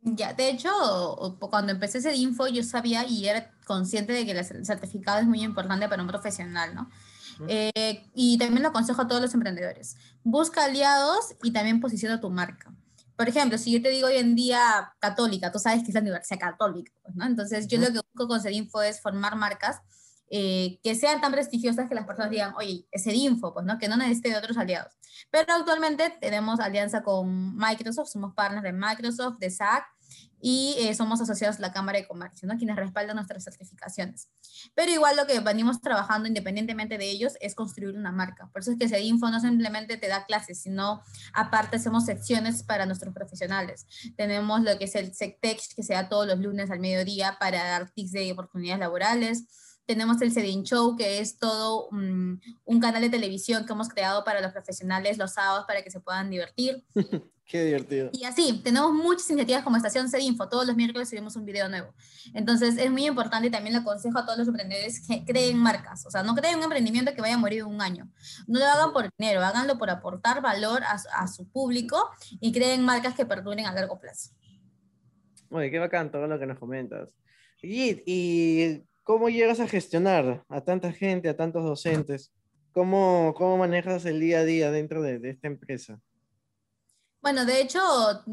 [0.03, 0.71] Ya, de hecho,
[1.39, 5.43] cuando empecé ese info, yo sabía y era consciente de que el certificado es muy
[5.43, 6.91] importante para un profesional, ¿no?
[7.49, 9.97] Eh, y también lo aconsejo a todos los emprendedores.
[10.25, 12.73] Busca aliados y también posiciona tu marca
[13.17, 16.01] por ejemplo, si yo te digo hoy en día católica, tú sabes que es la
[16.01, 17.25] Universidad Católica, pues, ¿no?
[17.25, 17.87] Entonces, yo uh -huh.
[17.87, 19.81] lo que busco con Cedinfo es formar marcas
[20.29, 23.79] eh, que sean tan prestigiosas que las personas digan, oye, es Cedinfo, pues, ¿no?
[23.79, 24.93] Que no necesite de otros aliados.
[25.31, 29.85] Pero actualmente tenemos alianza con Microsoft, somos partners de Microsoft, de SAC,
[30.41, 32.57] y eh, somos asociados a la Cámara de Comercio, ¿no?
[32.57, 34.29] quienes respaldan nuestras certificaciones.
[34.75, 38.49] Pero igual lo que venimos trabajando independientemente de ellos es construir una marca.
[38.53, 42.87] Por eso es que Cedinfo no simplemente te da clases, sino aparte hacemos secciones para
[42.87, 43.87] nuestros profesionales.
[44.17, 47.65] Tenemos lo que es el SecTech, que se da todos los lunes al mediodía para
[47.65, 49.45] dar tips de oportunidades laborales
[49.87, 54.25] tenemos el Cedin Show, que es todo um, un canal de televisión que hemos creado
[54.25, 56.85] para los profesionales los sábados para que se puedan divertir.
[57.47, 58.11] Qué divertido.
[58.13, 61.95] Y así, tenemos muchas iniciativas como Estación Cedinfo, todos los miércoles subimos un video nuevo.
[62.35, 66.05] Entonces, es muy importante y también le aconsejo a todos los emprendedores que creen marcas,
[66.07, 68.11] o sea, no creen un emprendimiento que vaya a morir un año.
[68.49, 72.85] No lo hagan por dinero, háganlo por aportar valor a, a su público y creen
[72.85, 74.31] marcas que perduren a largo plazo.
[75.51, 77.15] Oye, qué bacán todo lo que nos comentas.
[77.63, 82.33] Y, y ¿Cómo llegas a gestionar a tanta gente, a tantos docentes?
[82.73, 86.01] ¿Cómo, cómo manejas el día a día dentro de, de, esta empresa?
[87.23, 87.81] Bueno, de hecho,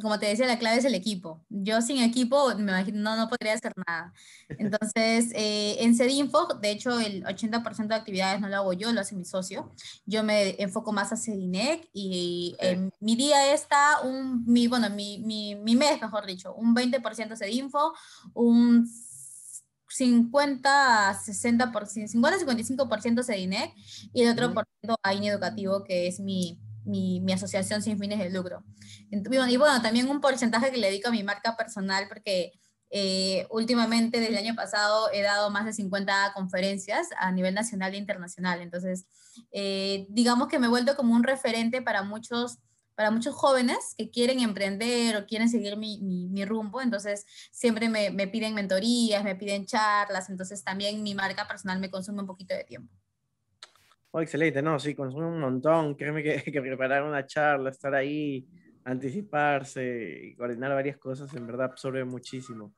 [0.02, 1.44] como te decía, la clave es el equipo.
[1.50, 4.14] Yo sin equipo me imagino, no, no podría hacer nada.
[4.50, 9.02] Entonces, eh, en Cedinfo, de hecho, el 80% de actividades no lo hago yo, lo
[9.02, 9.72] hace mi socio.
[10.06, 12.68] Yo me enfoco más a Cedinec y sí.
[12.68, 17.36] en mi día está un, mi, bueno, mi, mi, mi mes, mejor dicho, un 20%
[17.36, 17.94] Cedinfo,
[18.34, 18.88] un
[19.94, 23.74] 50 60 50 55% CEDINEC
[24.12, 28.30] y el otro por ciento AINE Educativo, que es mi, mi, asociación sin fines de
[28.30, 28.64] lucro.
[29.10, 32.52] Y bueno, también un porcentaje que le dedico a mi marca personal, porque
[32.90, 37.94] eh, últimamente, desde el año pasado, he dado más de 50 conferencias a nivel nacional
[37.94, 38.62] e internacional.
[38.62, 39.06] Entonces,
[39.52, 42.60] eh, digamos que me he vuelto como un referente para muchos
[42.96, 48.54] para muchos jóvenes que quieren emprender o quieren seguir mi, rumbo, entonces siempre me, piden
[48.54, 52.94] mentorías, me piden charlas, entonces también mi marca personal me consume un poquito de tiempo.
[54.16, 58.46] Oh, excelente, no, sí, consume un montón, créeme que, que preparar una charla, estar ahí,
[58.86, 62.76] anticiparse y coordinar varias cosas, en verdad absorbe muchísimo.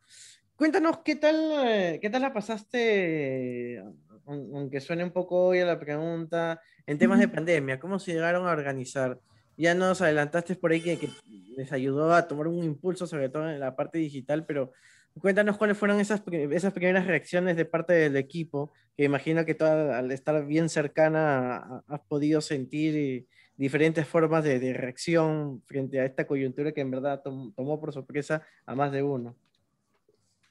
[0.56, 3.84] Cuéntanos, ¿qué tal, qué tal la pasaste,
[4.26, 7.82] aunque suene un poco hoy a la pregunta, en temas de pandemia?
[7.82, 9.20] ¿Cómo se llegaron a organizar?
[9.58, 11.10] ya nos adelantaste por ahí que, que,
[11.58, 14.74] les ayudó a tomar un impulso, sobre todo en la parte digital, pero
[15.20, 19.98] cuéntanos cuáles fueron esas, esas primeras reacciones de parte del equipo, que imagino que toda,
[19.98, 26.28] al estar bien cercana has podido sentir diferentes formas de, de, reacción frente a esta
[26.28, 29.36] coyuntura que en verdad tom, tomó por sorpresa a más de uno.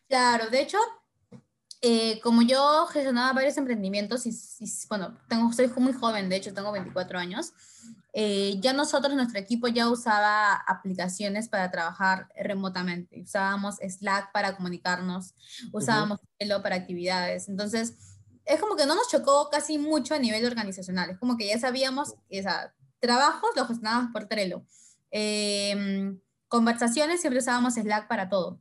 [0.09, 0.79] Claro, de hecho,
[1.87, 4.33] Eh, como yo gestionaba varios emprendimientos y,
[4.89, 7.53] bueno, tengo, soy muy joven, de hecho tengo 24 años,
[8.15, 13.21] eh, ya nosotros, nuestro equipo ya usaba aplicaciones para trabajar remotamente.
[13.21, 15.35] Usábamos Slack para comunicarnos,
[15.73, 17.51] usábamos Trello para actividades.
[17.51, 17.93] Entonces,
[18.47, 21.11] es como que no nos chocó casi mucho a nivel organizacional.
[21.11, 24.65] Es como que ya sabíamos, o sea, trabajos los gestionábamos por Trello.
[25.11, 26.19] Em,
[26.49, 28.59] conversaciones siempre usábamos Slack para todo.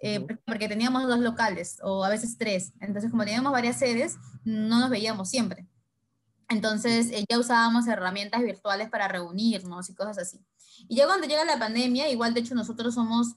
[0.00, 2.72] Eh, porque teníamos dos locales o a veces tres.
[2.80, 5.66] Entonces, como teníamos varias sedes, no nos veíamos siempre.
[6.48, 10.40] Entonces, eh, ya usábamos herramientas virtuales para reunirnos y cosas así.
[10.88, 13.36] Y ya cuando llega la pandemia, igual de hecho nosotros somos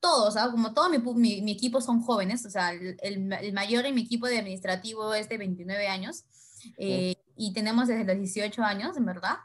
[0.00, 0.50] todos, ¿sabes?
[0.50, 0.98] como todo mi,
[1.40, 5.28] mi, equipo son jóvenes, o sea, el, el, mayor en mi equipo de administrativo es
[5.28, 6.24] de 29 años
[6.76, 9.36] eh, y tenemos desde los 18 años, en verdad.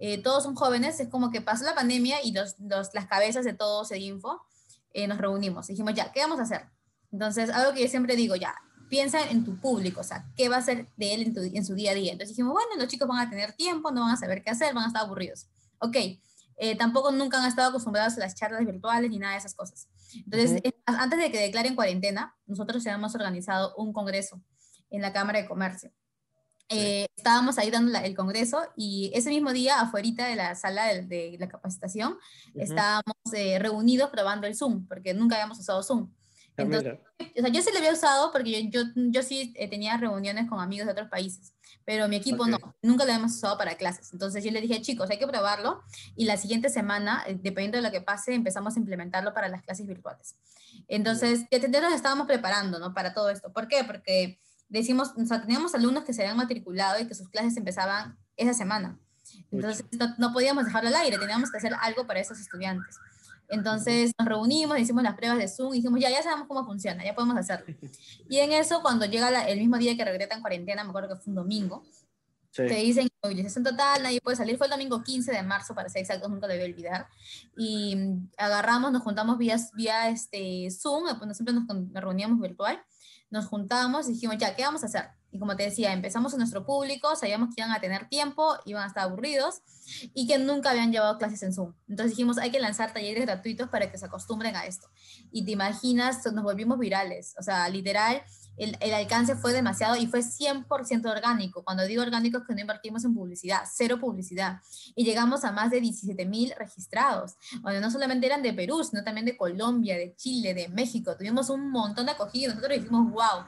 [0.00, 3.44] Eh, todos son jóvenes, es como que pasó la pandemia y los, los, las cabezas
[3.44, 4.42] de todos el info
[5.08, 5.66] nos reunimos.
[5.66, 6.66] Dijimos, ya, ¿qué vamos a hacer?
[7.12, 8.54] Entonces, algo que yo siempre digo, ya,
[8.90, 11.92] piensa en tu público, o sea, ¿qué va a hacer de él en, su día
[11.92, 12.12] a día?
[12.12, 14.74] Entonces dijimos, bueno, los chicos van a tener tiempo, no van a saber qué hacer,
[14.74, 15.46] van a estar aburridos.
[15.78, 15.96] Ok,
[16.56, 19.88] eh, tampoco nunca han estado acostumbrados a las charlas virtuales ni nada de esas cosas.
[20.14, 24.42] Entonces, antes de que declaren cuarentena, nosotros ya hemos organizado un congreso
[24.90, 25.92] en la Cámara de Comercio.
[26.72, 31.36] Eh, estábamos ahí dando el congreso y ese mismo día, afuera de la sala de,
[31.38, 32.16] la capacitación,
[32.54, 36.08] estábamos eh, reunidos probando el Zoom, porque nunca habíamos usado Zoom.
[36.56, 36.98] Ah, Entonces,
[37.36, 40.48] o sea, yo sí lo había usado porque yo, yo, yo sí eh, tenía reuniones
[40.48, 41.54] con amigos de otros países,
[41.84, 44.12] pero mi equipo no, nunca lo habíamos usado para clases.
[44.12, 45.82] Entonces yo le dije, chicos, hay que probarlo
[46.14, 49.62] y la siguiente semana, eh, dependiendo de lo que pase, empezamos a implementarlo para las
[49.62, 50.36] clases virtuales.
[50.86, 52.94] Entonces, ya nos estábamos preparando, ¿no?
[52.94, 53.52] Para todo esto.
[53.52, 53.82] ¿Por qué?
[53.82, 54.38] Porque
[54.70, 58.54] decimos, o sea, teníamos alumnos que se habían matriculado y que sus clases empezaban esa
[58.54, 58.98] semana.
[59.50, 62.96] Entonces, no, no podíamos dejarlo al aire, teníamos que hacer algo para esos estudiantes.
[63.50, 67.04] Entonces nos reunimos, hicimos las pruebas de Zoom y dijimos, ya, ya sabemos cómo funciona,
[67.04, 67.66] ya podemos hacerlo.
[68.28, 71.16] Y en eso, cuando llega el mismo día que regresan en cuarentena, me acuerdo que
[71.16, 71.84] fue un domingo,
[72.52, 74.56] te dicen movilización total, nadie puede salir.
[74.56, 77.06] Fue el domingo 15 de marzo, para ser exacto, nunca lo voy a olvidar.
[77.56, 77.96] Y
[78.36, 82.82] agarramos, nos juntamos vía, vía este, Zoom, pues siempre nos, nos reuníamos virtual,
[83.30, 85.10] nos juntamos y dijimos, ya, ¿qué vamos a hacer?
[85.32, 88.82] Y como te decía, empezamos en nuestro público, sabíamos que iban a tener tiempo, iban
[88.82, 89.62] a estar aburridos
[90.12, 91.72] y que nunca habían llevado clases en Zoom.
[91.88, 94.88] Entonces dijimos, hay que lanzar talleres gratuitos para que se acostumbren a esto.
[95.30, 97.34] Y te imaginas, nos volvimos virales.
[97.38, 98.22] O sea, literal,
[98.60, 101.64] el, el, alcance fue demasiado y fue 100% orgánico.
[101.64, 104.60] Cuando digo orgánico es que no invertimos en publicidad, cero publicidad.
[104.94, 109.02] Y llegamos a más de 17 mil registrados, donde no solamente eran de Perú, sino
[109.02, 111.16] también de Colombia, de Chile, de México.
[111.16, 112.54] Tuvimos un montón de acogida.
[112.54, 113.46] Nosotros dijimos, wow.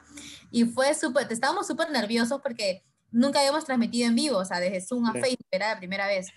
[0.51, 4.81] Y fue súper, estábamos súper nerviosos porque nunca habíamos transmitido en vivo, o sea, desde
[4.81, 6.27] Zoom a Facebook, era la primera vez.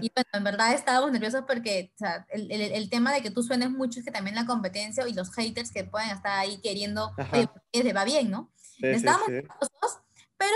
[0.00, 3.30] Y bueno, en verdad estábamos nerviosos porque o sea, el, el, el, tema de que
[3.30, 6.60] tú suenes mucho es que también la competencia y los haters que pueden estar ahí
[6.60, 7.12] queriendo,
[7.72, 8.50] oye, va bien, ¿no?
[8.56, 9.46] Sí, estábamos sí, sí.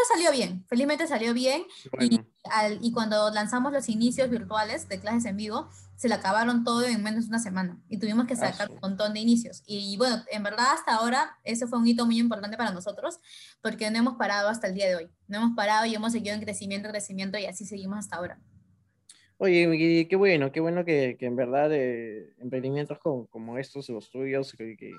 [0.07, 1.63] Salió bien, felizmente salió bien.
[1.93, 2.17] Bueno.
[2.17, 6.63] Y, al, y cuando lanzamos los inicios virtuales de clases en vivo, se le acabaron
[6.63, 9.63] todo en menos de una semana y tuvimos que sacar un montón de inicios.
[9.67, 13.19] Y bueno, en verdad hasta ahora ese fue un hito muy importante para nosotros
[13.63, 15.09] porque no hemos parado hasta el día de hoy.
[15.27, 18.39] No hemos parado y hemos seguido en crecimiento, crecimiento y así seguimos hasta ahora.
[19.39, 24.11] Oye, qué bueno, qué bueno que, que en verdad eh, emprendimientos como, como, estos, los
[24.11, 24.93] tuyos, que, que,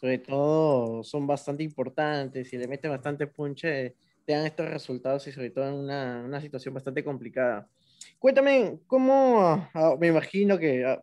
[0.00, 3.94] sobre todo son bastante importantes y le meten bastante punche,
[4.26, 7.70] te dan estos resultados y sobre todo en una, una situación bastante complicada.
[8.18, 9.40] Cuéntame, ¿cómo,
[9.72, 11.02] ah, me imagino que ah,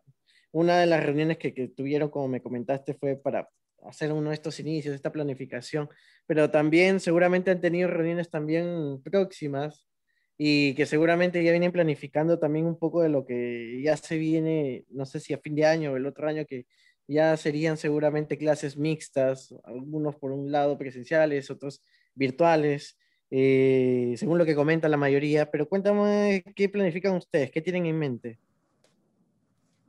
[0.52, 3.48] una de las reuniones que, que, tuvieron, como me comentaste, fue para
[3.82, 5.88] hacer uno de estos inicios, esta planificación,
[6.26, 9.86] pero también seguramente han tenido reuniones también próximas
[10.36, 14.84] y que seguramente ya vienen planificando también un poco de lo que ya se viene,
[14.90, 16.66] no sé si a fin de año o el otro año, que
[17.06, 21.82] ya serían seguramente clases mixtas, algunos por un lado presenciales, otros
[22.14, 22.98] virtuales
[23.36, 27.98] eh, según lo que comenta la mayoría, pero cuéntame qué planifican ustedes, qué tienen en
[27.98, 28.38] mente.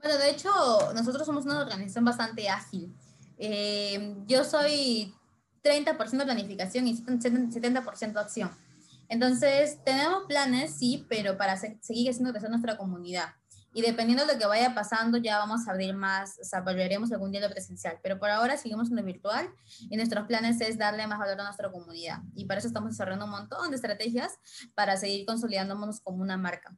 [0.01, 0.49] Bueno, de hecho,
[0.95, 2.91] nosotros somos una organización bastante ágil.
[3.38, 5.13] Eh, yo soy
[5.63, 8.49] 30% planificación y 70% acción.
[9.10, 13.27] Entonces, tenemos planes, sí, pero para seguir haciendo crecer nuestra comunidad
[13.75, 17.11] y dependiendo de lo que vaya pasando, ya vamos a abrir más, o sea, volveremos
[17.11, 19.49] algún día lo presencial, pero por ahora seguimos en lo virtual
[19.89, 23.25] y nuestros planes es darle más valor a nuestra comunidad y para eso estamos desarrollando
[23.25, 24.39] un montón de estrategias
[24.75, 26.73] para seguir consolidándonos como una marca.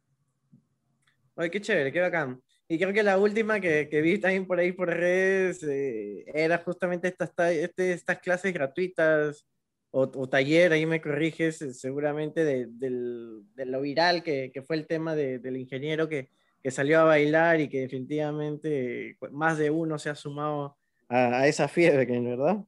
[1.36, 2.42] Ay, qué chévere, qué bacán.
[2.68, 6.58] Y creo que la última que, que vi también por ahí por redes eh, era
[6.58, 9.46] justamente estas, este, estas clases gratuitas
[9.92, 14.88] o, o, taller, ahí me corriges, seguramente de, de lo viral que, que, fue el
[14.88, 16.32] tema de, del ingeniero que,
[16.62, 20.78] que salió a bailar y que definitivamente más de uno se ha sumado
[21.10, 22.66] a, a esa fiebre, ¿verdad?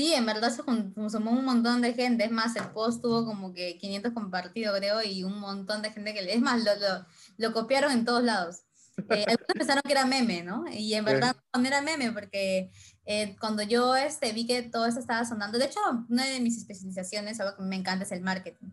[0.00, 0.62] Sí, en verdad se
[1.10, 2.24] sumó un montón de gente.
[2.24, 6.14] Es más, el post tuvo como que 500 compartidos, creo, y un montón de gente
[6.14, 6.32] que.
[6.32, 8.62] Es más, lo, lo, lo copiaron en todos lados.
[9.10, 10.64] Eh, algunos pensaron que era meme, ¿no?
[10.72, 12.70] Y en verdad no era meme, porque
[13.04, 16.56] eh, cuando yo este, vi que todo esto estaba sonando, de hecho, una de mis
[16.56, 18.68] especializaciones, algo que me encanta es el marketing.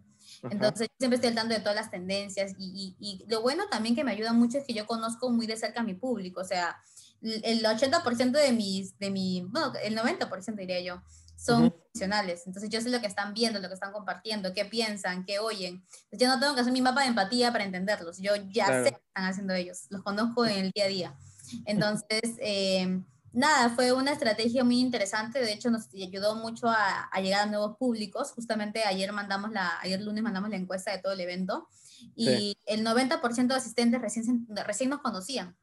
[0.49, 3.65] Entonces, yo siempre estoy al tanto de todas las tendencias y, y, y, lo bueno
[3.69, 6.41] también que me ayuda mucho es que yo conozco muy de cerca a mi público,
[6.41, 6.77] o sea,
[7.21, 11.01] el 80% de mis, de mi, bueno, el 90% diría yo,
[11.35, 12.43] son profesionales.
[12.45, 15.83] Entonces yo sé lo que están viendo, lo que están compartiendo, qué piensan, qué oyen.
[16.11, 18.17] Entonces, yo no tengo que hacer mi mapa de empatía para entenderlos.
[18.17, 19.85] Yo ya sé qué están haciendo ellos.
[19.89, 21.17] Los conozco en el día a día.
[21.65, 23.01] Entonces, eh,
[23.37, 25.39] nada, fue una estrategia muy interesante.
[25.39, 28.31] De hecho, nos ayudó mucho a, a, llegar a nuevos públicos.
[28.31, 31.67] Justamente ayer mandamos la, ayer lunes mandamos la encuesta de todo el evento
[32.15, 32.57] y sí.
[32.65, 35.55] el 90% de asistentes recién, recién nos conocían.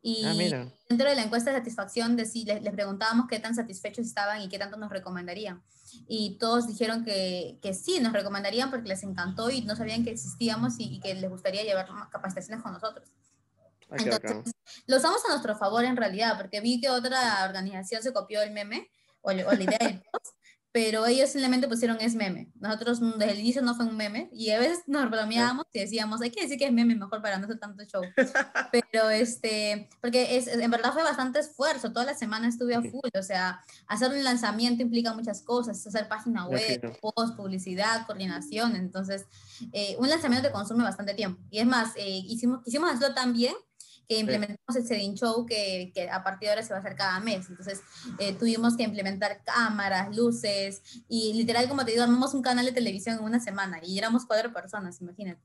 [0.00, 3.54] Y ah, dentro de la encuesta de satisfacción de si les, les, preguntábamos qué tan
[3.54, 5.62] satisfechos estaban y qué tanto nos recomendarían.
[6.06, 10.10] Y todos dijeron que, que sí, nos recomendarían porque les encantó y no sabían que
[10.10, 13.10] existíamos y, y que les gustaría llevar capacitaciones con nosotros.
[13.90, 14.52] Entonces,
[14.86, 18.52] lo usamos a nuestro favor en realidad, porque vi que otra organización se copió el
[18.52, 20.34] meme o, o la idea del post
[20.70, 22.52] pero ellos simplemente pusieron es meme.
[22.54, 26.20] Nosotros desde el inicio no fue un meme y a veces nos bromeábamos y decíamos,
[26.20, 28.02] hay que decir que es meme mejor para no hacer tanto show.
[28.72, 33.10] Pero este, porque es, en verdad fue bastante esfuerzo, toda la semana estuve a full,
[33.18, 39.26] o sea, hacer un lanzamiento implica muchas cosas, hacer página web, post, publicidad, coordinación, entonces
[39.72, 41.42] eh, un lanzamiento te consume bastante tiempo.
[41.50, 43.54] Y es más, eh, hicimos, quisimos hacerlo tan bien
[44.08, 46.96] que implementamos el Sedin Show que, que, a partir de ahora se va a hacer
[46.96, 47.48] cada mes.
[47.50, 47.82] Entonces
[48.18, 52.72] eh, tuvimos que implementar cámaras, luces y literal, como te digo, armamos un canal de
[52.72, 55.40] televisión en una semana y éramos cuatro personas, imagínate.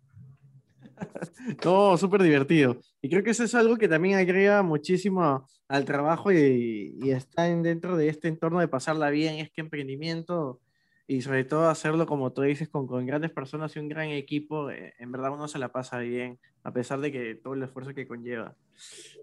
[1.66, 2.80] No, súper divertido.
[3.02, 7.44] Y creo que eso es algo que también agrega muchísimo al trabajo y, y está
[7.44, 10.62] dentro de este entorno de pasarla bien, es que emprendimiento
[11.06, 14.70] y sobre todo hacerlo, como tú dices, con, con grandes personas y un gran equipo,
[14.70, 17.94] eh, en verdad uno se la pasa bien, a pesar de que todo el esfuerzo
[17.94, 18.56] que conlleva.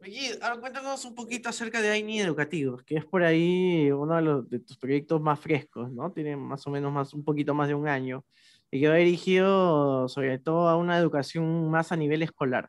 [0.03, 4.23] Oye, ahora cuéntanos un poquito acerca de AINI Educativos, que es por ahí uno de,
[4.23, 6.13] los, de tus proyectos más frescos, ¿no?
[6.13, 8.27] Tiene más o menos más, un poquito más de un año,
[8.71, 12.69] y que va dirigido sobre todo a una educación más a nivel escolar.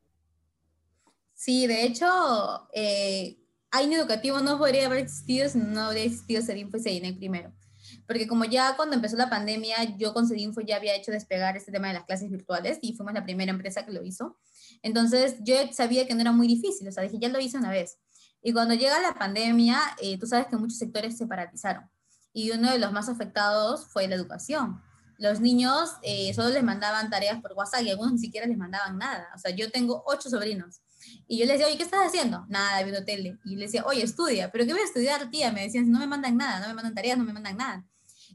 [1.34, 2.08] Sí, de hecho,
[2.74, 3.38] eh,
[3.72, 7.52] AINI Educativo no podría haber existido si no habría existido y Sedinec primero
[8.12, 11.72] porque como ya cuando empezó la pandemia, yo con Cedinfo ya había hecho despegar este
[11.72, 14.38] tema de las clases virtuales y fuimos la primera empresa que lo hizo.
[14.82, 17.72] Entonces yo sabía que no era muy difícil, o sea, dije, ya lo hice una
[17.72, 18.00] vez.
[18.42, 21.90] Y cuando llega la pandemia, eh, tú sabes que muchos sectores se paralizaron
[22.34, 24.82] y uno de los más afectados fue la educación.
[25.18, 28.98] Los niños eh, solo les mandaban tareas por WhatsApp y algunos ni siquiera les mandaban
[28.98, 29.30] nada.
[29.34, 30.82] O sea, yo tengo ocho sobrinos
[31.30, 32.46] y yo les decía, oye, ¿qué estás haciendo?
[32.50, 33.40] Nada, viendo tele.
[33.46, 34.52] Y les decía, oye, estudia.
[34.52, 35.54] ¿Pero qué voy a estudiar, tía?
[35.54, 37.86] Me decían, no me mandan nada, no me mandan tareas, no me mandan nada.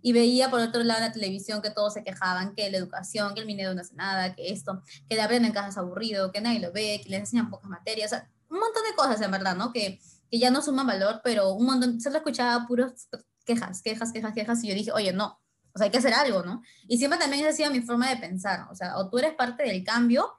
[0.03, 3.41] Y veía por otro lado la televisión que todos se quejaban, que la educación, que
[3.41, 6.41] el Minedo no hace nada, que esto, que le aprenden en casa es aburrido, que
[6.41, 8.13] nadie lo ve, que les enseñan pocas materias.
[8.13, 9.73] O sea, un montón de cosas en verdad, ¿no?
[9.73, 13.09] Que, que ya no suman valor, pero un montón, solo escuchaba puros
[13.45, 14.65] quejas, quejas, quejas, quejas.
[14.65, 15.39] Y yo dije, oye, no,
[15.77, 16.63] o sea, hay que hacer algo, ¿no?
[16.89, 19.35] Y siempre también esa ha sido mi forma de pensar, o sea, o tú eres
[19.35, 20.33] parte del cambio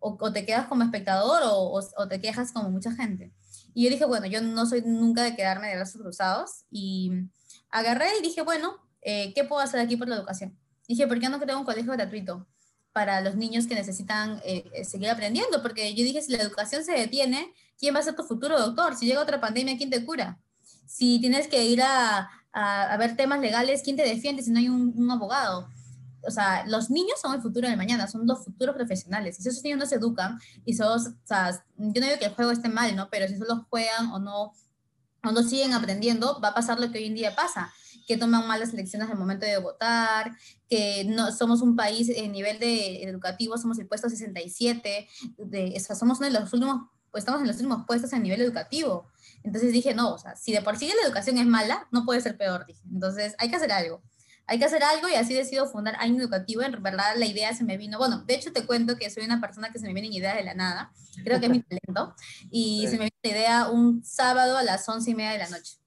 [0.00, 3.32] o, o te quedas como espectador o, o, o, te quejas como mucha gente.
[3.72, 7.12] Y yo dije, bueno, yo no soy nunca de quedarme de brazos cruzados y
[7.70, 10.56] agarré y dije, bueno, eh, ¿qué puedo hacer aquí por la educación?
[10.88, 12.46] Dije, ¿por qué no creo un colegio gratuito
[12.92, 15.62] para los niños que necesitan eh, eh, seguir aprendiendo?
[15.62, 18.96] Porque yo dije, si la educación se detiene, ¿quién va a ser tu futuro doctor?
[18.96, 20.38] Si llega otra pandemia, ¿quién te cura?
[20.86, 24.58] Si tienes que ir a, a, a ver temas legales, ¿quién te defiende si no
[24.58, 25.68] hay un, un abogado?
[26.26, 29.38] o sea, los niños son el futuro del mañana, son los futuros profesionales.
[29.38, 32.26] Y si esos niños no se educan, y son, o sea, yo no digo que
[32.26, 33.08] el juego esté mal, ¿no?
[33.10, 34.52] Pero si solo juegan o no,
[35.22, 37.72] o no siguen aprendiendo, va a pasar lo que hoy en día pasa,
[38.10, 40.32] que toman malas elecciones al momento de votar,
[40.68, 45.78] que no somos un país en nivel de educativo, somos el puesto 67, de, o
[45.78, 49.06] sea, somos uno de los últimos, pues estamos en los últimos puestos a nivel educativo.
[49.44, 52.20] Entonces dije, no, o sea, si de por sí la educación es mala, no puede
[52.20, 52.82] ser peor, dije.
[52.92, 54.02] Entonces hay que hacer algo
[54.50, 56.62] hay que hacer algo y así decido fundar Año Educativo.
[56.62, 59.40] En verdad la idea se me vino, bueno, de hecho te cuento que soy una
[59.40, 60.92] persona que se me vienen ideas de la nada,
[61.22, 62.16] creo que es mi talento,
[62.50, 65.50] y se me vino la idea un sábado a las once y media de la
[65.50, 65.79] noche.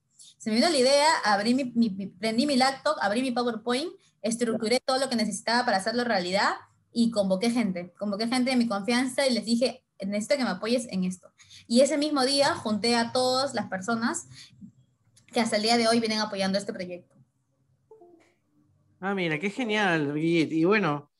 [0.44, 4.78] Se me vino la idea, abrí mi, mi, prendí mi laptop, abrí mi PowerPoint, estructuré
[4.78, 6.52] todo lo que necesitaba para hacerlo realidad
[6.92, 10.86] y convoqué gente, convoqué gente de mi confianza y les dije, necesito que me apoyes
[10.90, 11.32] en esto.
[11.66, 14.28] Y ese mismo día junté a todas las personas
[15.32, 17.14] que hasta el día de hoy vienen apoyando este proyecto.
[19.00, 21.10] Ah, mira, qué genial, Y bueno,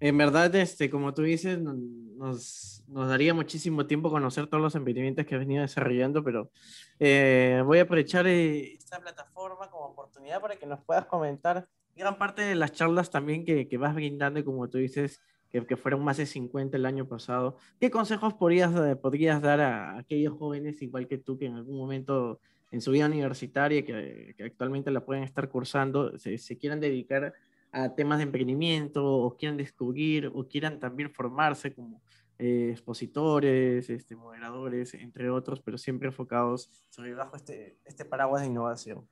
[0.00, 5.24] En verdad, este, como tú dices, nos, nos daría muchísimo tiempo conocer todos los emprendimientos
[5.24, 6.50] que has venido desarrollando, pero
[6.98, 11.66] eh, voy a aprovechar eh, esta plataforma como oportunidad para que nos puedas comentar
[11.96, 15.20] gran parte de las charlas también que, que vas brindando como tú dices,
[15.50, 17.56] que, que, fueron más de 50 el año pasado.
[17.80, 21.76] ¿Qué consejos podrías, eh, podrías dar a aquellos jóvenes, igual que tú, que en algún
[21.76, 22.40] momento
[22.70, 27.34] en su vida universitaria, que, que actualmente la pueden estar cursando, se, se quieran dedicar
[27.70, 32.02] a temas de emprendimiento o quieran descubrir o quieran también formarse como
[32.44, 38.48] eh, expositores, este, moderadores, entre otros, pero siempre enfocados sobre bajo este, este paraguas de
[38.48, 39.08] innovación?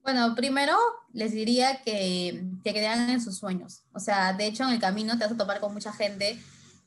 [0.00, 0.76] Bueno, primero
[1.12, 3.82] les diría que te crean en sus sueños.
[3.92, 6.38] O sea, de hecho en el camino te vas a topar con mucha gente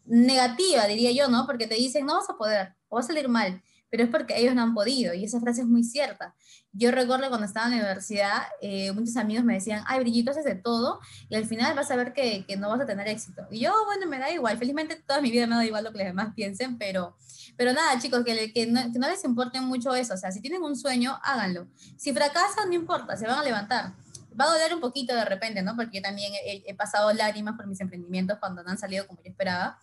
[0.05, 1.45] negativa, diría yo, ¿no?
[1.45, 4.37] Porque te dicen, no vas a poder, o va a salir mal pero es porque
[4.37, 6.35] ellos no han podido, y esa frase es muy cierta.
[6.71, 10.43] Yo recuerdo cuando estaba en la universidad, eh, muchos amigos me decían, ay, Brillito, haces
[10.43, 13.47] de todo, y al final vas a ver que, que, no vas a tener éxito.
[13.49, 15.99] Y yo, bueno, me da igual, felizmente toda mi vida me da igual lo que
[15.99, 17.15] los demás piensen, pero,
[17.55, 20.75] pero nada, chicos, que, que, no, les importe mucho eso, o sea, si tienen un
[20.75, 21.67] sueño, háganlo.
[21.97, 23.93] Si fracasan, no importa, se van a levantar
[24.39, 25.75] va a doler un poquito de repente, ¿no?
[25.75, 29.31] Porque también he, he, pasado lágrimas por mis emprendimientos cuando no han salido como yo
[29.31, 29.79] esperaba.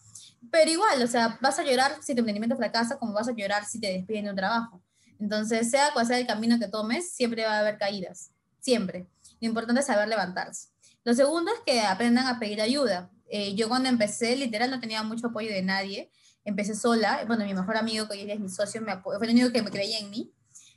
[0.50, 3.64] Pero igual, o sea, vas a llorar si tu emprendimiento fracasa, como vas a llorar
[3.64, 4.82] si te despiden de un trabajo.
[5.18, 8.30] Entonces, sea cual sea el camino que tomes, siempre va a haber caídas,
[8.60, 9.06] siempre.
[9.40, 10.68] Lo importante es saber levantarse.
[11.04, 13.10] Lo segundo es que aprendan a pedir ayuda.
[13.28, 16.10] Eh, yo cuando empecé, literal, no tenía mucho apoyo de nadie.
[16.44, 17.22] Empecé sola.
[17.26, 19.70] Bueno, mi mejor amigo, que hoy es mi socio, me fue el único que me
[19.70, 20.32] creía en mí.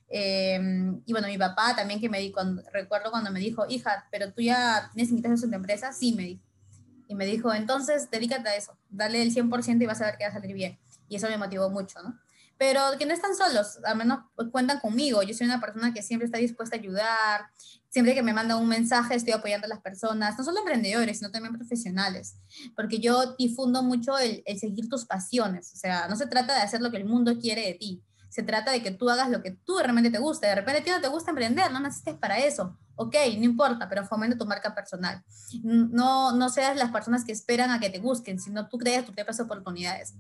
[0.10, 0.60] Eh,
[1.06, 2.40] y bueno, mi papá también que me dijo,
[2.72, 6.24] recuerdo cuando me dijo, hija, pero tú ya tienes ingresos en tu empresa, sí, me
[6.24, 6.47] dijo.
[7.08, 10.26] Y me dijo, entonces, dedícate a eso, dale el 100% y vas a ver que
[10.26, 10.78] va a salir bien.
[11.08, 12.20] Y eso me motivó mucho, ¿no?
[12.58, 14.20] Pero que no están solos, al menos
[14.52, 15.22] cuentan conmigo.
[15.22, 17.46] Yo soy una persona que siempre está dispuesta a ayudar.
[17.90, 21.30] Siempre que me mandan un mensaje, estoy apoyando a las personas, no solo emprendedores, sino
[21.30, 22.36] también profesionales.
[22.76, 25.72] Porque yo difundo mucho el, el seguir tus pasiones.
[25.74, 28.44] O sea, no se trata de hacer lo que el mundo quiere de ti, se
[28.44, 30.48] trata de que tú hagas lo que tú realmente te gusta.
[30.48, 32.78] De repente a ti no te gusta emprender, no naciste para eso.
[33.00, 35.24] Ok, no importa, pero fomenta tu marca personal.
[35.64, 39.14] No, no seas las personas que esperan a que te busquen, sino tú creas tus
[39.14, 40.16] propias oportunidades.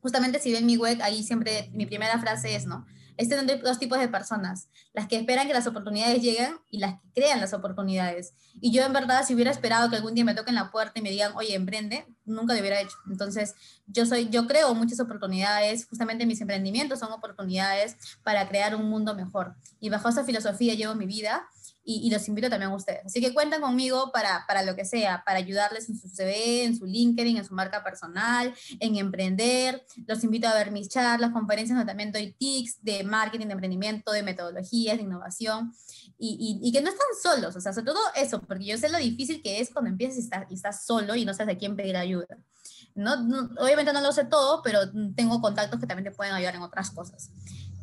[0.00, 2.86] Justamente si ven mi web, ahí siempre mi primera frase es, ¿no?
[3.18, 7.12] Existen dos tipos de personas, las que esperan que las oportunidades lleguen y las que
[7.14, 8.34] crean las oportunidades.
[8.60, 11.02] Y yo en verdad, si hubiera esperado que algún día me toquen la puerta y
[11.02, 12.96] me digan, oye, emprende, nunca lo hubiera hecho.
[13.10, 13.54] Entonces,
[13.86, 19.14] yo, soy, yo creo muchas oportunidades, justamente mis emprendimientos son oportunidades para crear un mundo
[19.14, 19.54] mejor.
[19.80, 21.48] Y bajo esa filosofía llevo mi vida
[21.86, 23.06] y, los invito también a ustedes.
[23.06, 26.76] Así que cuentan conmigo para, para lo que sea, para ayudarles en su CV, en
[26.76, 29.84] su LinkedIn, en su marca personal, en emprender.
[30.06, 34.10] Los invito a ver mis charlas, conferencias donde también doy tips de marketing, de emprendimiento,
[34.10, 35.72] de metodologías, de innovación.
[36.18, 38.98] Y, y, que no están solos, o sea, sobre todo eso, porque yo sé lo
[38.98, 41.76] difícil que es cuando empiezas y estás, y estás solo y no sabes a quién
[41.76, 42.38] pedir ayuda.
[42.94, 44.80] No, no, obviamente no lo sé todo, pero
[45.14, 47.30] tengo contactos que también te pueden ayudar en otras cosas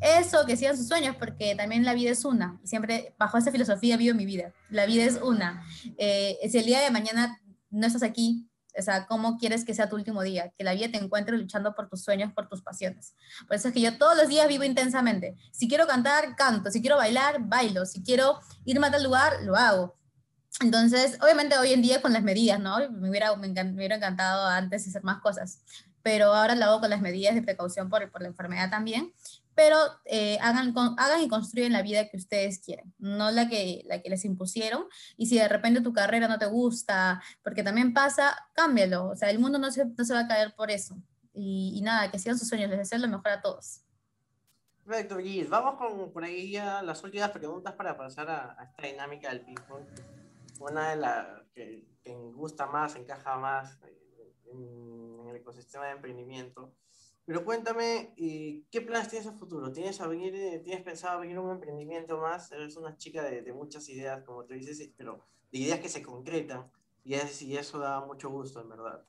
[0.03, 2.59] eso, que sigan sus sueños, porque también la vida es una.
[2.63, 4.53] Siempre bajo esa filosofía vivo mi vida.
[4.69, 5.65] La vida es una.
[5.97, 7.39] Eh, si el día de mañana
[7.69, 10.51] no estás aquí, o sea, ¿cómo quieres que sea tu último día?
[10.57, 13.15] Que la vida te encuentre luchando por tus sueños, por tus pasiones.
[13.47, 15.35] Por eso es que yo todos los días vivo intensamente.
[15.51, 16.69] Si quiero cantar, canto.
[16.69, 17.85] Si quiero bailar, bailo.
[17.85, 19.95] Si quiero irme a tal lugar, lo hago.
[20.61, 22.77] Entonces, obviamente hoy en día con las medidas, ¿no?
[22.91, 25.61] Me hubiera, me, hubiera encantado antes hacer más cosas,
[26.03, 29.13] pero ahora lo hago con las medidas de precaución por, por la enfermedad también
[29.55, 34.01] pero eh, hagan, hagan y construyen la vida que ustedes quieren, no la que, la
[34.01, 34.85] que les impusieron.
[35.17, 39.09] Y si de repente tu carrera no te gusta, porque también pasa, cámbialo.
[39.09, 40.95] O sea, el mundo no se, no se va a caer por eso.
[41.33, 43.81] Y, y, nada, que sigan sus sueños, les deseo lo mejor a todos.
[44.85, 45.49] Perfecto, Gis.
[45.49, 49.41] Vamos con por ahí ya las últimas preguntas para pasar a, a esta dinámica del
[49.41, 49.85] ping-pong.
[50.59, 53.79] Una de las que, que gusta más, encaja más
[54.51, 56.73] en, en el ecosistema de emprendimiento
[57.25, 59.71] pero cuéntame, eh, ¿qué planes tienes a futuro?
[59.71, 62.51] ¿Tienes, a venir, eh, ¿Tienes pensado abrir un emprendimiento más?
[62.51, 66.01] Eres una chica de, de, muchas ideas, como tú dices, pero de ideas que se
[66.01, 66.69] concretan.
[67.05, 69.05] Y, es, y eso da mucho gusto, en verdad.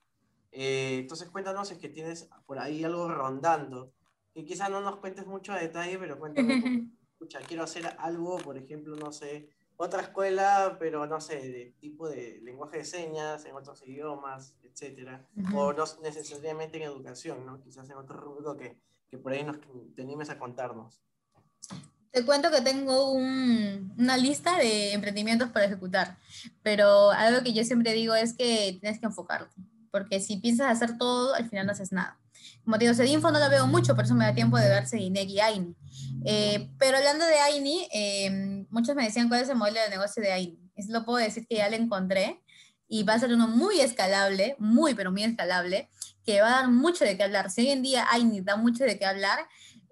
[0.52, 3.92] Eh, entonces cuéntanos, es que tienes por ahí algo rondando,
[4.32, 8.56] que quizás no nos cuentes mucho a detalle, pero cuéntame, escucha, quiero hacer algo, por
[8.56, 13.54] ejemplo, no sé, otra escuela, pero no sé, de tipo de lenguaje de señas, en
[13.56, 15.58] otros idiomas, etcétera, uh -huh.
[15.58, 17.60] o no necesariamente en educación, ¿no?
[17.60, 19.58] Quizás en otro rubro que, que por ahí nos
[19.94, 21.02] te animes a contarnos.
[22.10, 26.16] Te cuento que tengo un, una lista de emprendimientos para ejecutar,
[26.62, 29.60] pero algo que yo siempre digo es que tienes que enfocarte,
[29.94, 32.18] porque si piensas hacer todo, al final no haces nada.
[32.64, 34.88] Como te digo, Sedinfo no lo veo mucho, por eso me da tiempo de ver
[34.88, 35.76] Sedinec y Aini.
[36.24, 40.20] Eh, pero hablando de Aini, eh, muchos me decían cuál es el modelo de negocio
[40.20, 40.58] de Aini.
[40.74, 42.42] Es lo puedo decir que ya lo encontré.
[42.88, 45.88] y va a ser uno muy escalable, muy, pero muy escalable,
[46.26, 47.52] que va a dar mucho de qué hablar.
[47.52, 49.46] Si hoy en día AINI da mucho de qué hablar,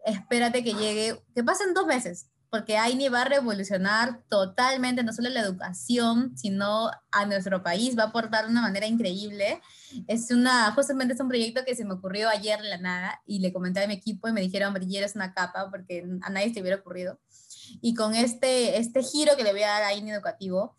[0.04, 5.30] espérate que llegue, que pasen dos meses, porque AINI va a revolucionar totalmente no solo
[5.30, 9.62] la educación, sino a nuestro país, va a aportar de una manera increíble.
[10.06, 13.38] Es una, justamente es un proyecto que se me ocurrió ayer en la nada y
[13.38, 16.52] le comenté a mi equipo y me dijeron, brillera es una capa, porque a nadie
[16.52, 17.18] se hubiera ocurrido.
[17.80, 20.76] Y con este, este giro que le voy a dar a AINI educativo,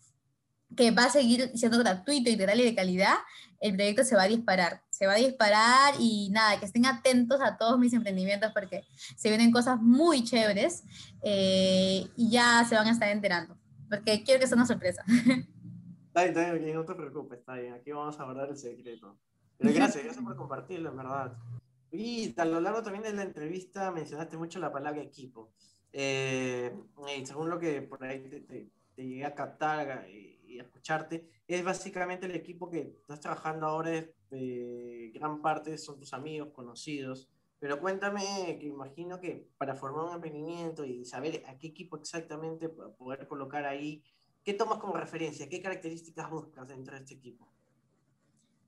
[0.76, 3.16] que va a seguir siendo gratuito, integral y de calidad,
[3.58, 4.83] el proyecto se va a disparar.
[4.94, 8.84] Se va a disparar y nada, que estén atentos a todos mis emprendimientos porque
[9.16, 10.84] se vienen cosas muy chéveres
[11.20, 13.58] eh, y ya se van a estar enterando,
[13.90, 15.04] porque quiero que sea una sorpresa.
[16.06, 17.72] Está bien, está bien, no te preocupes, está bien.
[17.74, 19.18] Aquí vamos a guardar el secreto.
[19.58, 21.36] Pero gracias, gracias por compartirlo, en verdad.
[21.90, 25.50] Y a lo largo también de la entrevista mencionaste mucho la palabra equipo.
[25.92, 26.72] Eh,
[27.18, 31.64] y según lo que por ahí te, te, te llegué a captar, y escucharte, es
[31.64, 37.28] básicamente el equipo que estás trabajando ahora, es, eh, gran parte son tus amigos, conocidos,
[37.58, 42.68] pero cuéntame, que imagino que para formar un emprendimiento y saber a qué equipo exactamente
[42.68, 44.02] poder colocar ahí,
[44.44, 45.48] ¿qué tomas como referencia?
[45.48, 47.48] ¿Qué características buscas dentro de este equipo?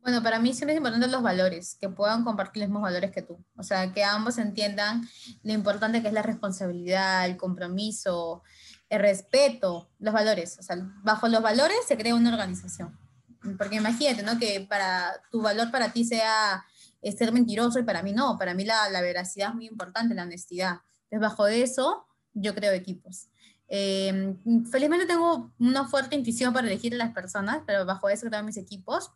[0.01, 3.23] Bueno, para mí siempre es importante los valores, que puedan compartir los mismos valores que
[3.23, 3.45] tú.
[3.57, 5.07] O sea, que ambos entiendan
[5.43, 8.45] lo importante que es la responsabilidad, el compromiso,
[8.89, 10.59] el respeto, los valores.
[10.59, 12.97] O sea, bajo los valores se crea una organización.
[13.57, 14.39] Porque imagínate, ¿no?
[14.39, 16.65] Que para tu valor para ti sea
[17.03, 18.37] eh, ser mentiroso y para mí no.
[18.39, 20.81] Para mí la, la veracidad es muy importante, la honestidad.
[21.05, 23.29] Entonces, bajo eso, yo creo equipos.
[23.69, 24.37] Eh,
[24.71, 28.57] felizmente tengo una fuerte intuición para elegir a las personas, pero bajo eso creo mis
[28.57, 29.11] equipos.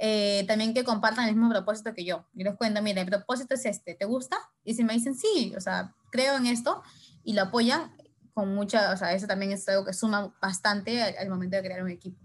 [0.00, 2.26] Eh, también que compartan el mismo propósito que yo.
[2.34, 4.36] Y les cuento, mira, el propósito es este, ¿te gusta?
[4.64, 6.82] Y si me dicen sí, o sea, creo en esto
[7.24, 7.92] y lo apoyan,
[8.32, 11.82] con mucha, o sea, eso también es algo que suma bastante al, momento de crear
[11.82, 12.24] un equipo.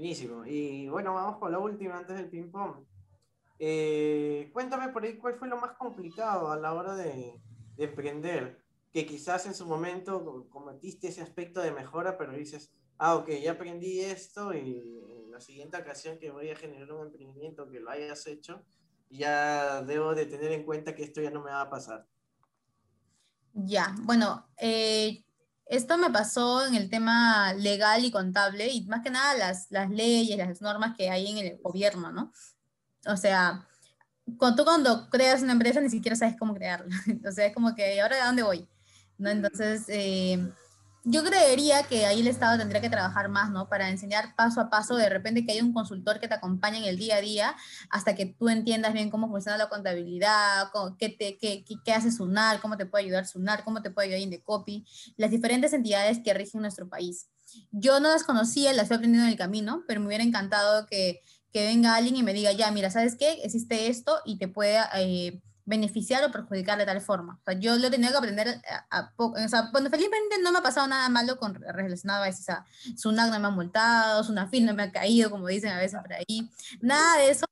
[0.00, 0.46] Buenísimo.
[0.46, 2.86] Y bueno, vamos con la última antes del ping-pong.
[3.58, 7.38] Eh, cuéntame por ahí cuál fue lo más complicado a la hora de,
[7.76, 13.14] de, emprender, que quizás en su momento cometiste ese aspecto de mejora, pero dices, ah,
[13.16, 17.68] ok, ya aprendí esto y en la siguiente ocasión que voy a generar un emprendimiento
[17.68, 18.64] que lo hayas hecho,
[19.10, 22.06] ya debo de tener en cuenta que esto ya no me va a pasar.
[23.52, 25.26] Ya, bueno, eh,
[25.70, 29.88] esto me pasó en el tema legal y contable y más que nada las, las
[29.88, 32.32] leyes, las normas que hay en el gobierno, ¿no?
[33.06, 33.68] O sea,
[34.36, 36.88] cuando tú cuando creas una empresa ni siquiera sabes cómo crearla.
[37.28, 38.68] O sea, es como que, ¿ahora de dónde voy?
[39.16, 39.30] ¿No?
[39.30, 40.52] Entonces, eh,
[41.04, 43.68] yo creería que ahí el Estado tendría que trabajar más, ¿no?
[43.68, 46.84] Para enseñar paso a paso, de repente que hay un consultor que te acompañe en
[46.84, 47.56] el día a día
[47.88, 52.60] hasta que tú entiendas bien cómo funciona la contabilidad, qué, te, qué, qué hace SUNAR,
[52.60, 54.84] cómo te puede ayudar SUNAR, cómo te puede ayudar Indecopy,
[55.16, 57.28] las diferentes entidades que rigen nuestro país.
[57.70, 61.22] Yo no las conocía, las he aprendido en el camino, pero me hubiera encantado que,
[61.52, 63.40] que venga alguien y me diga, ya, mira, ¿sabes qué?
[63.42, 64.78] Existe esto y te puede...
[64.96, 67.38] Eh, beneficiar o perjudicar de tal forma.
[67.40, 69.38] O sea, yo lo he tenido que aprender a, poco.
[69.42, 72.40] O sea, felizmente no me ha pasado nada malo con relacionado a eso.
[72.40, 72.64] O sea,
[72.96, 76.12] Sunak no me ha multado, Sunafil no me ha caído, como dicen a veces por
[76.12, 76.50] ahí.
[76.80, 77.46] Nada de eso,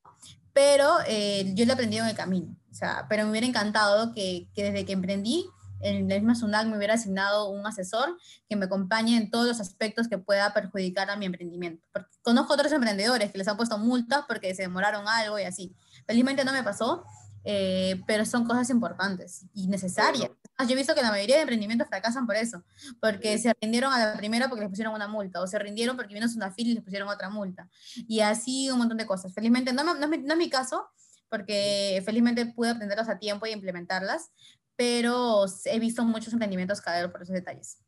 [0.53, 2.57] pero eh, yo lo he aprendido en el camino.
[2.71, 5.47] O sea, pero me hubiera encantado que, que desde que emprendí,
[5.81, 8.17] en la misma Sunac me hubiera asignado un asesor
[8.49, 11.83] que me acompañe en todos los aspectos que pueda perjudicar a mi emprendimiento.
[11.93, 15.75] Porque conozco otros emprendedores que les han puesto multas porque se demoraron algo y así.
[16.07, 17.05] Felizmente no me pasó,
[17.51, 20.30] eh, pero son cosas importantes y necesarias.
[20.59, 22.62] Yo he visto que la mayoría de emprendimientos fracasan por eso,
[23.01, 26.12] porque se rindieron a la primera porque les pusieron una multa, o se rindieron porque
[26.12, 27.70] vino una fila y les pusieron otra multa.
[28.07, 29.32] Y así un montón de cosas.
[29.32, 30.90] Felizmente, no, no, no, es, mi, caso,
[31.30, 34.30] porque felizmente pude aprenderlas a tiempo y implementarlas,
[34.76, 37.78] pero he visto muchos emprendimientos caer por esos detalles.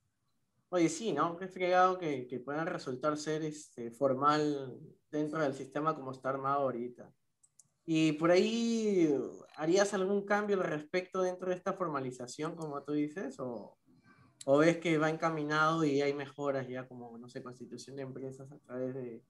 [0.71, 1.37] Oye, sí, ¿no?
[1.37, 4.81] Qué fregado que, que puedan resultar ser este, formal
[5.11, 7.13] dentro del sistema como está armado ahorita.
[7.87, 9.13] Y por ahí,
[9.57, 13.39] ¿harías algún cambio al respecto dentro de esta formalización, como tú dices?
[13.41, 13.79] ¿O,
[14.47, 18.51] o ves que va encaminado y hay mejoras ya como, no sé, constitución de empresas
[18.51, 19.23] a través de,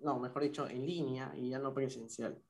[0.00, 2.40] no, mejor dicho, en línea y ya no presencial?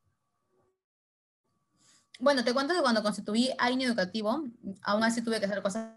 [2.21, 4.45] Bueno, te cuento que cuando constituí AINE Educativo,
[4.83, 5.95] aún así tuve que hacer cosas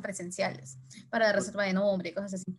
[0.00, 0.78] presenciales
[1.10, 2.56] para la reserva de nombre, cosas así.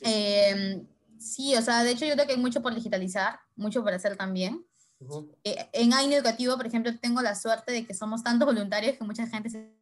[0.00, 0.86] Eh,
[1.18, 4.16] sí, o sea, de hecho yo creo que hay mucho por digitalizar, mucho por hacer
[4.16, 4.64] también.
[5.44, 9.04] Eh, en año educativo, por ejemplo, tengo la suerte de que somos tantos voluntarios que
[9.04, 9.74] mucha gente se,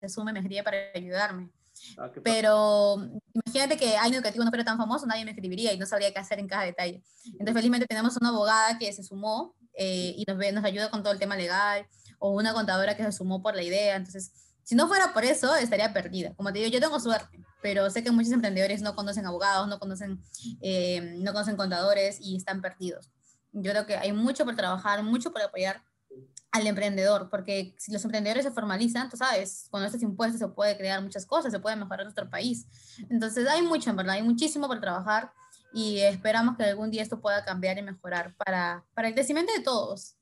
[0.00, 1.50] se sume me escribe para ayudarme.
[1.98, 2.96] Ah, Pero
[3.32, 6.18] imagínate que año educativo no fuera tan famoso, nadie me escribiría y no sabría qué
[6.18, 7.02] hacer en cada detalle.
[7.24, 11.02] Entonces, felizmente tenemos una abogada que se sumó eh, y nos, ve, nos ayuda con
[11.02, 11.86] todo el tema legal,
[12.18, 13.96] o una contadora que se sumó por la idea.
[13.96, 14.32] Entonces,
[14.62, 16.34] si no fuera por eso, estaría perdida.
[16.34, 19.78] Como te digo, yo tengo suerte, pero sé que muchos emprendedores no conocen abogados, no
[19.78, 20.20] conocen,
[20.60, 23.10] eh, no conocen contadores y están perdidos.
[23.52, 25.82] Yo creo que hay mucho por trabajar, mucho por apoyar
[26.52, 30.76] al emprendedor, porque si los emprendedores se formalizan, tú sabes, con estos impuestos se puede
[30.76, 32.66] crear muchas cosas, se puede mejorar nuestro país.
[33.08, 35.32] Entonces hay mucho, en verdad, hay muchísimo por trabajar
[35.72, 39.62] y esperamos que algún día esto pueda cambiar y mejorar para, para el crecimiento de
[39.62, 40.16] todos.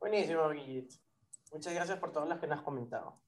[0.00, 0.94] Buenísimo, Brigitte.
[1.52, 3.23] Muchas gracias por todas las que nos has comentado.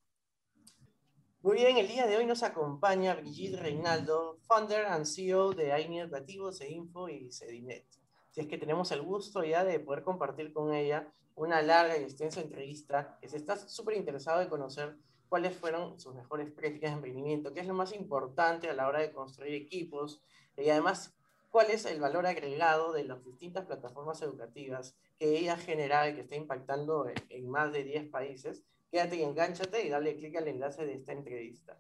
[1.47, 6.01] Muy bien, el día de hoy nos acompaña Brigitte Reinaldo, founder and CEO de AINI
[6.01, 7.87] Educativo, CEINFO y CEDINET.
[8.33, 12.03] Si es que tenemos el gusto ya de poder compartir con ella una larga y
[12.03, 14.97] extensa entrevista, que si estás súper interesado en conocer
[15.29, 18.99] cuáles fueron sus mejores prácticas de emprendimiento, qué es lo más importante a la hora
[18.99, 20.21] de construir equipos
[20.57, 21.15] y además
[21.53, 26.23] cuál es el valor agregado de las distintas plataformas educativas que ella genera y que
[26.23, 28.65] está impactando en, más de 10 países.
[28.91, 31.79] Quédate y engánchate y dale clic al enlace de esta entrevista.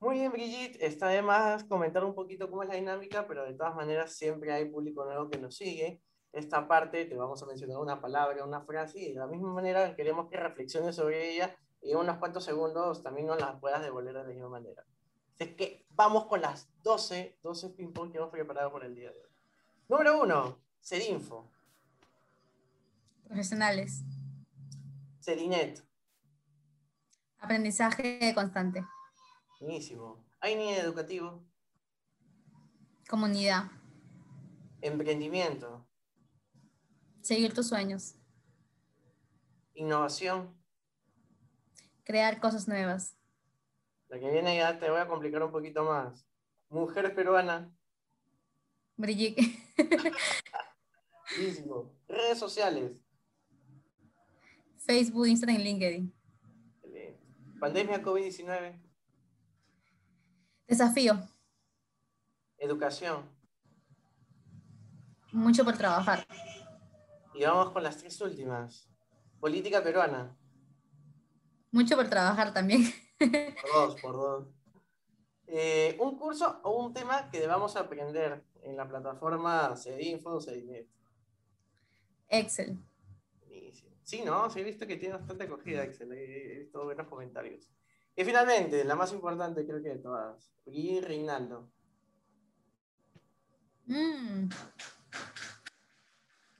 [0.00, 3.54] Muy bien, Brigitte, está de más comentar un poquito cómo es la dinámica, pero de
[3.54, 6.02] todas maneras siempre hay público nuevo que nos sigue
[6.34, 9.94] esta parte te vamos a mencionar una palabra, una frase, y de la misma manera
[9.94, 14.14] queremos que reflexiones sobre ella y en unos cuantos segundos también nos las puedas devolver
[14.14, 14.84] de la misma manera.
[15.34, 19.12] Así es que vamos con las 12, 12 ping-pong que hemos preparado por el día
[19.12, 19.30] de hoy.
[19.88, 21.50] Número uno, Sedinfo.
[23.26, 24.02] Profesionales.
[25.20, 25.84] Sedinet.
[27.44, 28.82] Aprendizaje constante.
[29.60, 30.24] Buenísimo.
[30.40, 31.44] AINI educativo.
[33.06, 33.64] Comunidad.
[34.80, 35.86] Emprendimiento.
[37.20, 38.14] Seguir tus sueños.
[39.74, 40.58] Innovación.
[42.04, 43.14] Crear cosas nuevas.
[44.08, 46.26] La que viene ya te voy a complicar un poquito más.
[46.70, 47.70] Mujer peruana.
[48.96, 49.42] Brigitte.
[52.08, 53.04] Redes sociales.
[54.78, 56.23] Facebook, Instagram y LinkedIn.
[57.64, 58.78] Pandemia COVID-19.
[60.66, 61.14] Desafío.
[62.58, 63.24] Educación.
[65.32, 66.26] Mucho por trabajar.
[67.32, 68.86] Y vamos con las tres últimas.
[69.40, 70.36] Política peruana.
[71.70, 72.82] Mucho por trabajar también.
[73.18, 74.48] Por dos, por dos.
[75.46, 80.86] Eh, un curso o un tema que debamos aprender en la plataforma Cedinfo o Cedinet.
[82.28, 82.78] Excel.
[84.04, 84.48] Sí, ¿no?
[84.50, 86.12] Sí, he visto que tiene bastante acogida Excel.
[86.12, 87.68] He visto buenos comentarios.
[88.14, 90.52] Y finalmente, la más importante creo que de todas.
[90.66, 91.70] Y Reinaldo.
[93.86, 94.48] Mm.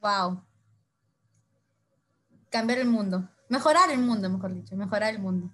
[0.01, 0.43] Wow
[2.55, 5.51] cambiar el mundo, mejorar el mundo, mejor dicho, mejorar el mundo.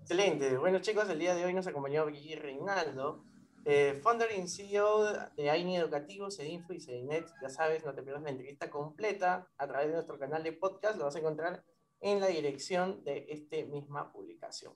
[0.00, 0.58] Excelente.
[0.58, 3.24] Bueno, chicos, el día de hoy nos acompañó Guillermo Reinaldo,
[3.70, 7.26] eh, founder y CEO de AINI Educativo, CEDINFO y CEDINET.
[7.42, 10.96] Ya sabes, no te pierdas la entrevista completa a través de nuestro canal de podcast.
[10.96, 11.62] Lo vas a encontrar
[12.00, 14.72] en la dirección de esta misma publicación.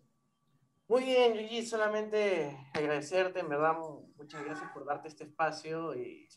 [0.89, 3.79] Muy bien, Gigi, solamente agradecerte, en verdad,
[4.15, 6.29] muchas gracias por darte este espacio y,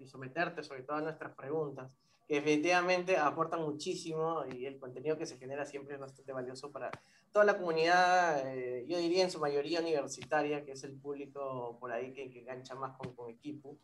[0.00, 1.92] y someterte sobre todas nuestras preguntas
[2.30, 6.92] que definitivamente aporta muchísimo y el contenido que se genera siempre es bastante valioso para
[7.32, 11.90] toda la comunidad, eh, yo diría en su mayoría universitaria, que es el público por
[11.90, 13.78] ahí que, que engancha más con, con equipo.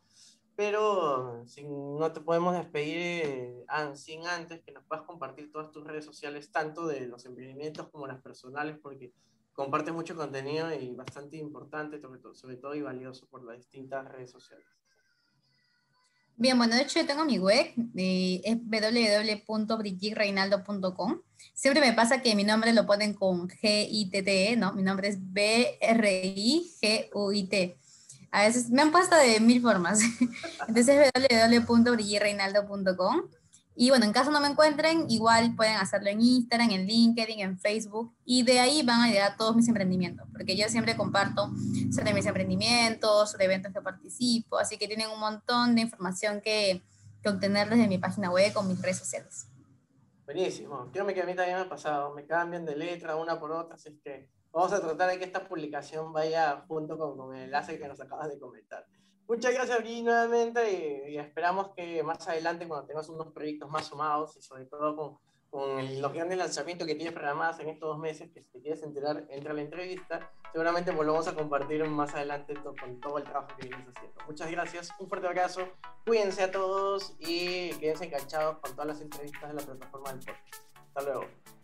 [0.54, 5.82] Pero sin, no te podemos despedir eh, sin antes que nos puedas compartir todas tus
[5.82, 9.12] redes sociales, tanto de los emprendimientos como las personales, porque
[9.54, 14.06] comparte mucho contenido y bastante importante, sobre todo, sobre todo y valioso por las distintas
[14.06, 14.68] redes sociales.
[16.38, 18.58] Bien, bueno, de hecho yo tengo mi web, eh, es
[19.46, 21.22] www.brigittereinaldo.com.
[21.54, 24.74] Siempre me pasa que mi nombre lo ponen con G-I-T-T-E, ¿no?
[24.74, 25.86] Mi nombre es B-R-I-G-U-I-T.
[28.32, 30.00] A veces me han puesto de mil formas.
[30.68, 31.10] Entonces
[31.66, 33.22] www.brigittereinaldo.com.
[33.78, 37.58] Y bueno, en caso no me encuentren, igual pueden hacerlo en Instagram, en LinkedIn, en
[37.58, 41.50] Facebook, y de ahí van a llegar todos mis emprendimientos, porque yo siempre comparto
[41.94, 46.82] sobre mis emprendimientos, sobre eventos que participo, así que tienen un montón de información que,
[47.22, 49.46] que obtener desde mi página web con mis redes sociales.
[50.24, 53.52] Buenísimo, créeme que a mí también me ha pasado, me cambian de letra una por
[53.52, 57.42] otra, así que vamos a tratar de que esta publicación vaya junto con, con el
[57.42, 58.86] enlace que nos acabas de comentar.
[59.28, 64.36] Muchas gracias, Gui, nuevamente, y, esperamos que más adelante, cuando tengas unos proyectos más sumados
[64.36, 65.18] y sobre todo con,
[65.50, 68.84] con los grandes lanzamientos que tienes programados en estos dos meses, que si te quieres
[68.84, 73.48] enterar, entra a la entrevista, seguramente volvamos a compartir más adelante con todo el trabajo
[73.58, 74.24] que vienes haciendo.
[74.26, 75.62] Muchas gracias, un fuerte abrazo,
[76.04, 80.64] cuídense a todos y quédense enganchados con todas las entrevistas de la plataforma del podcast.
[80.94, 81.55] Hasta luego.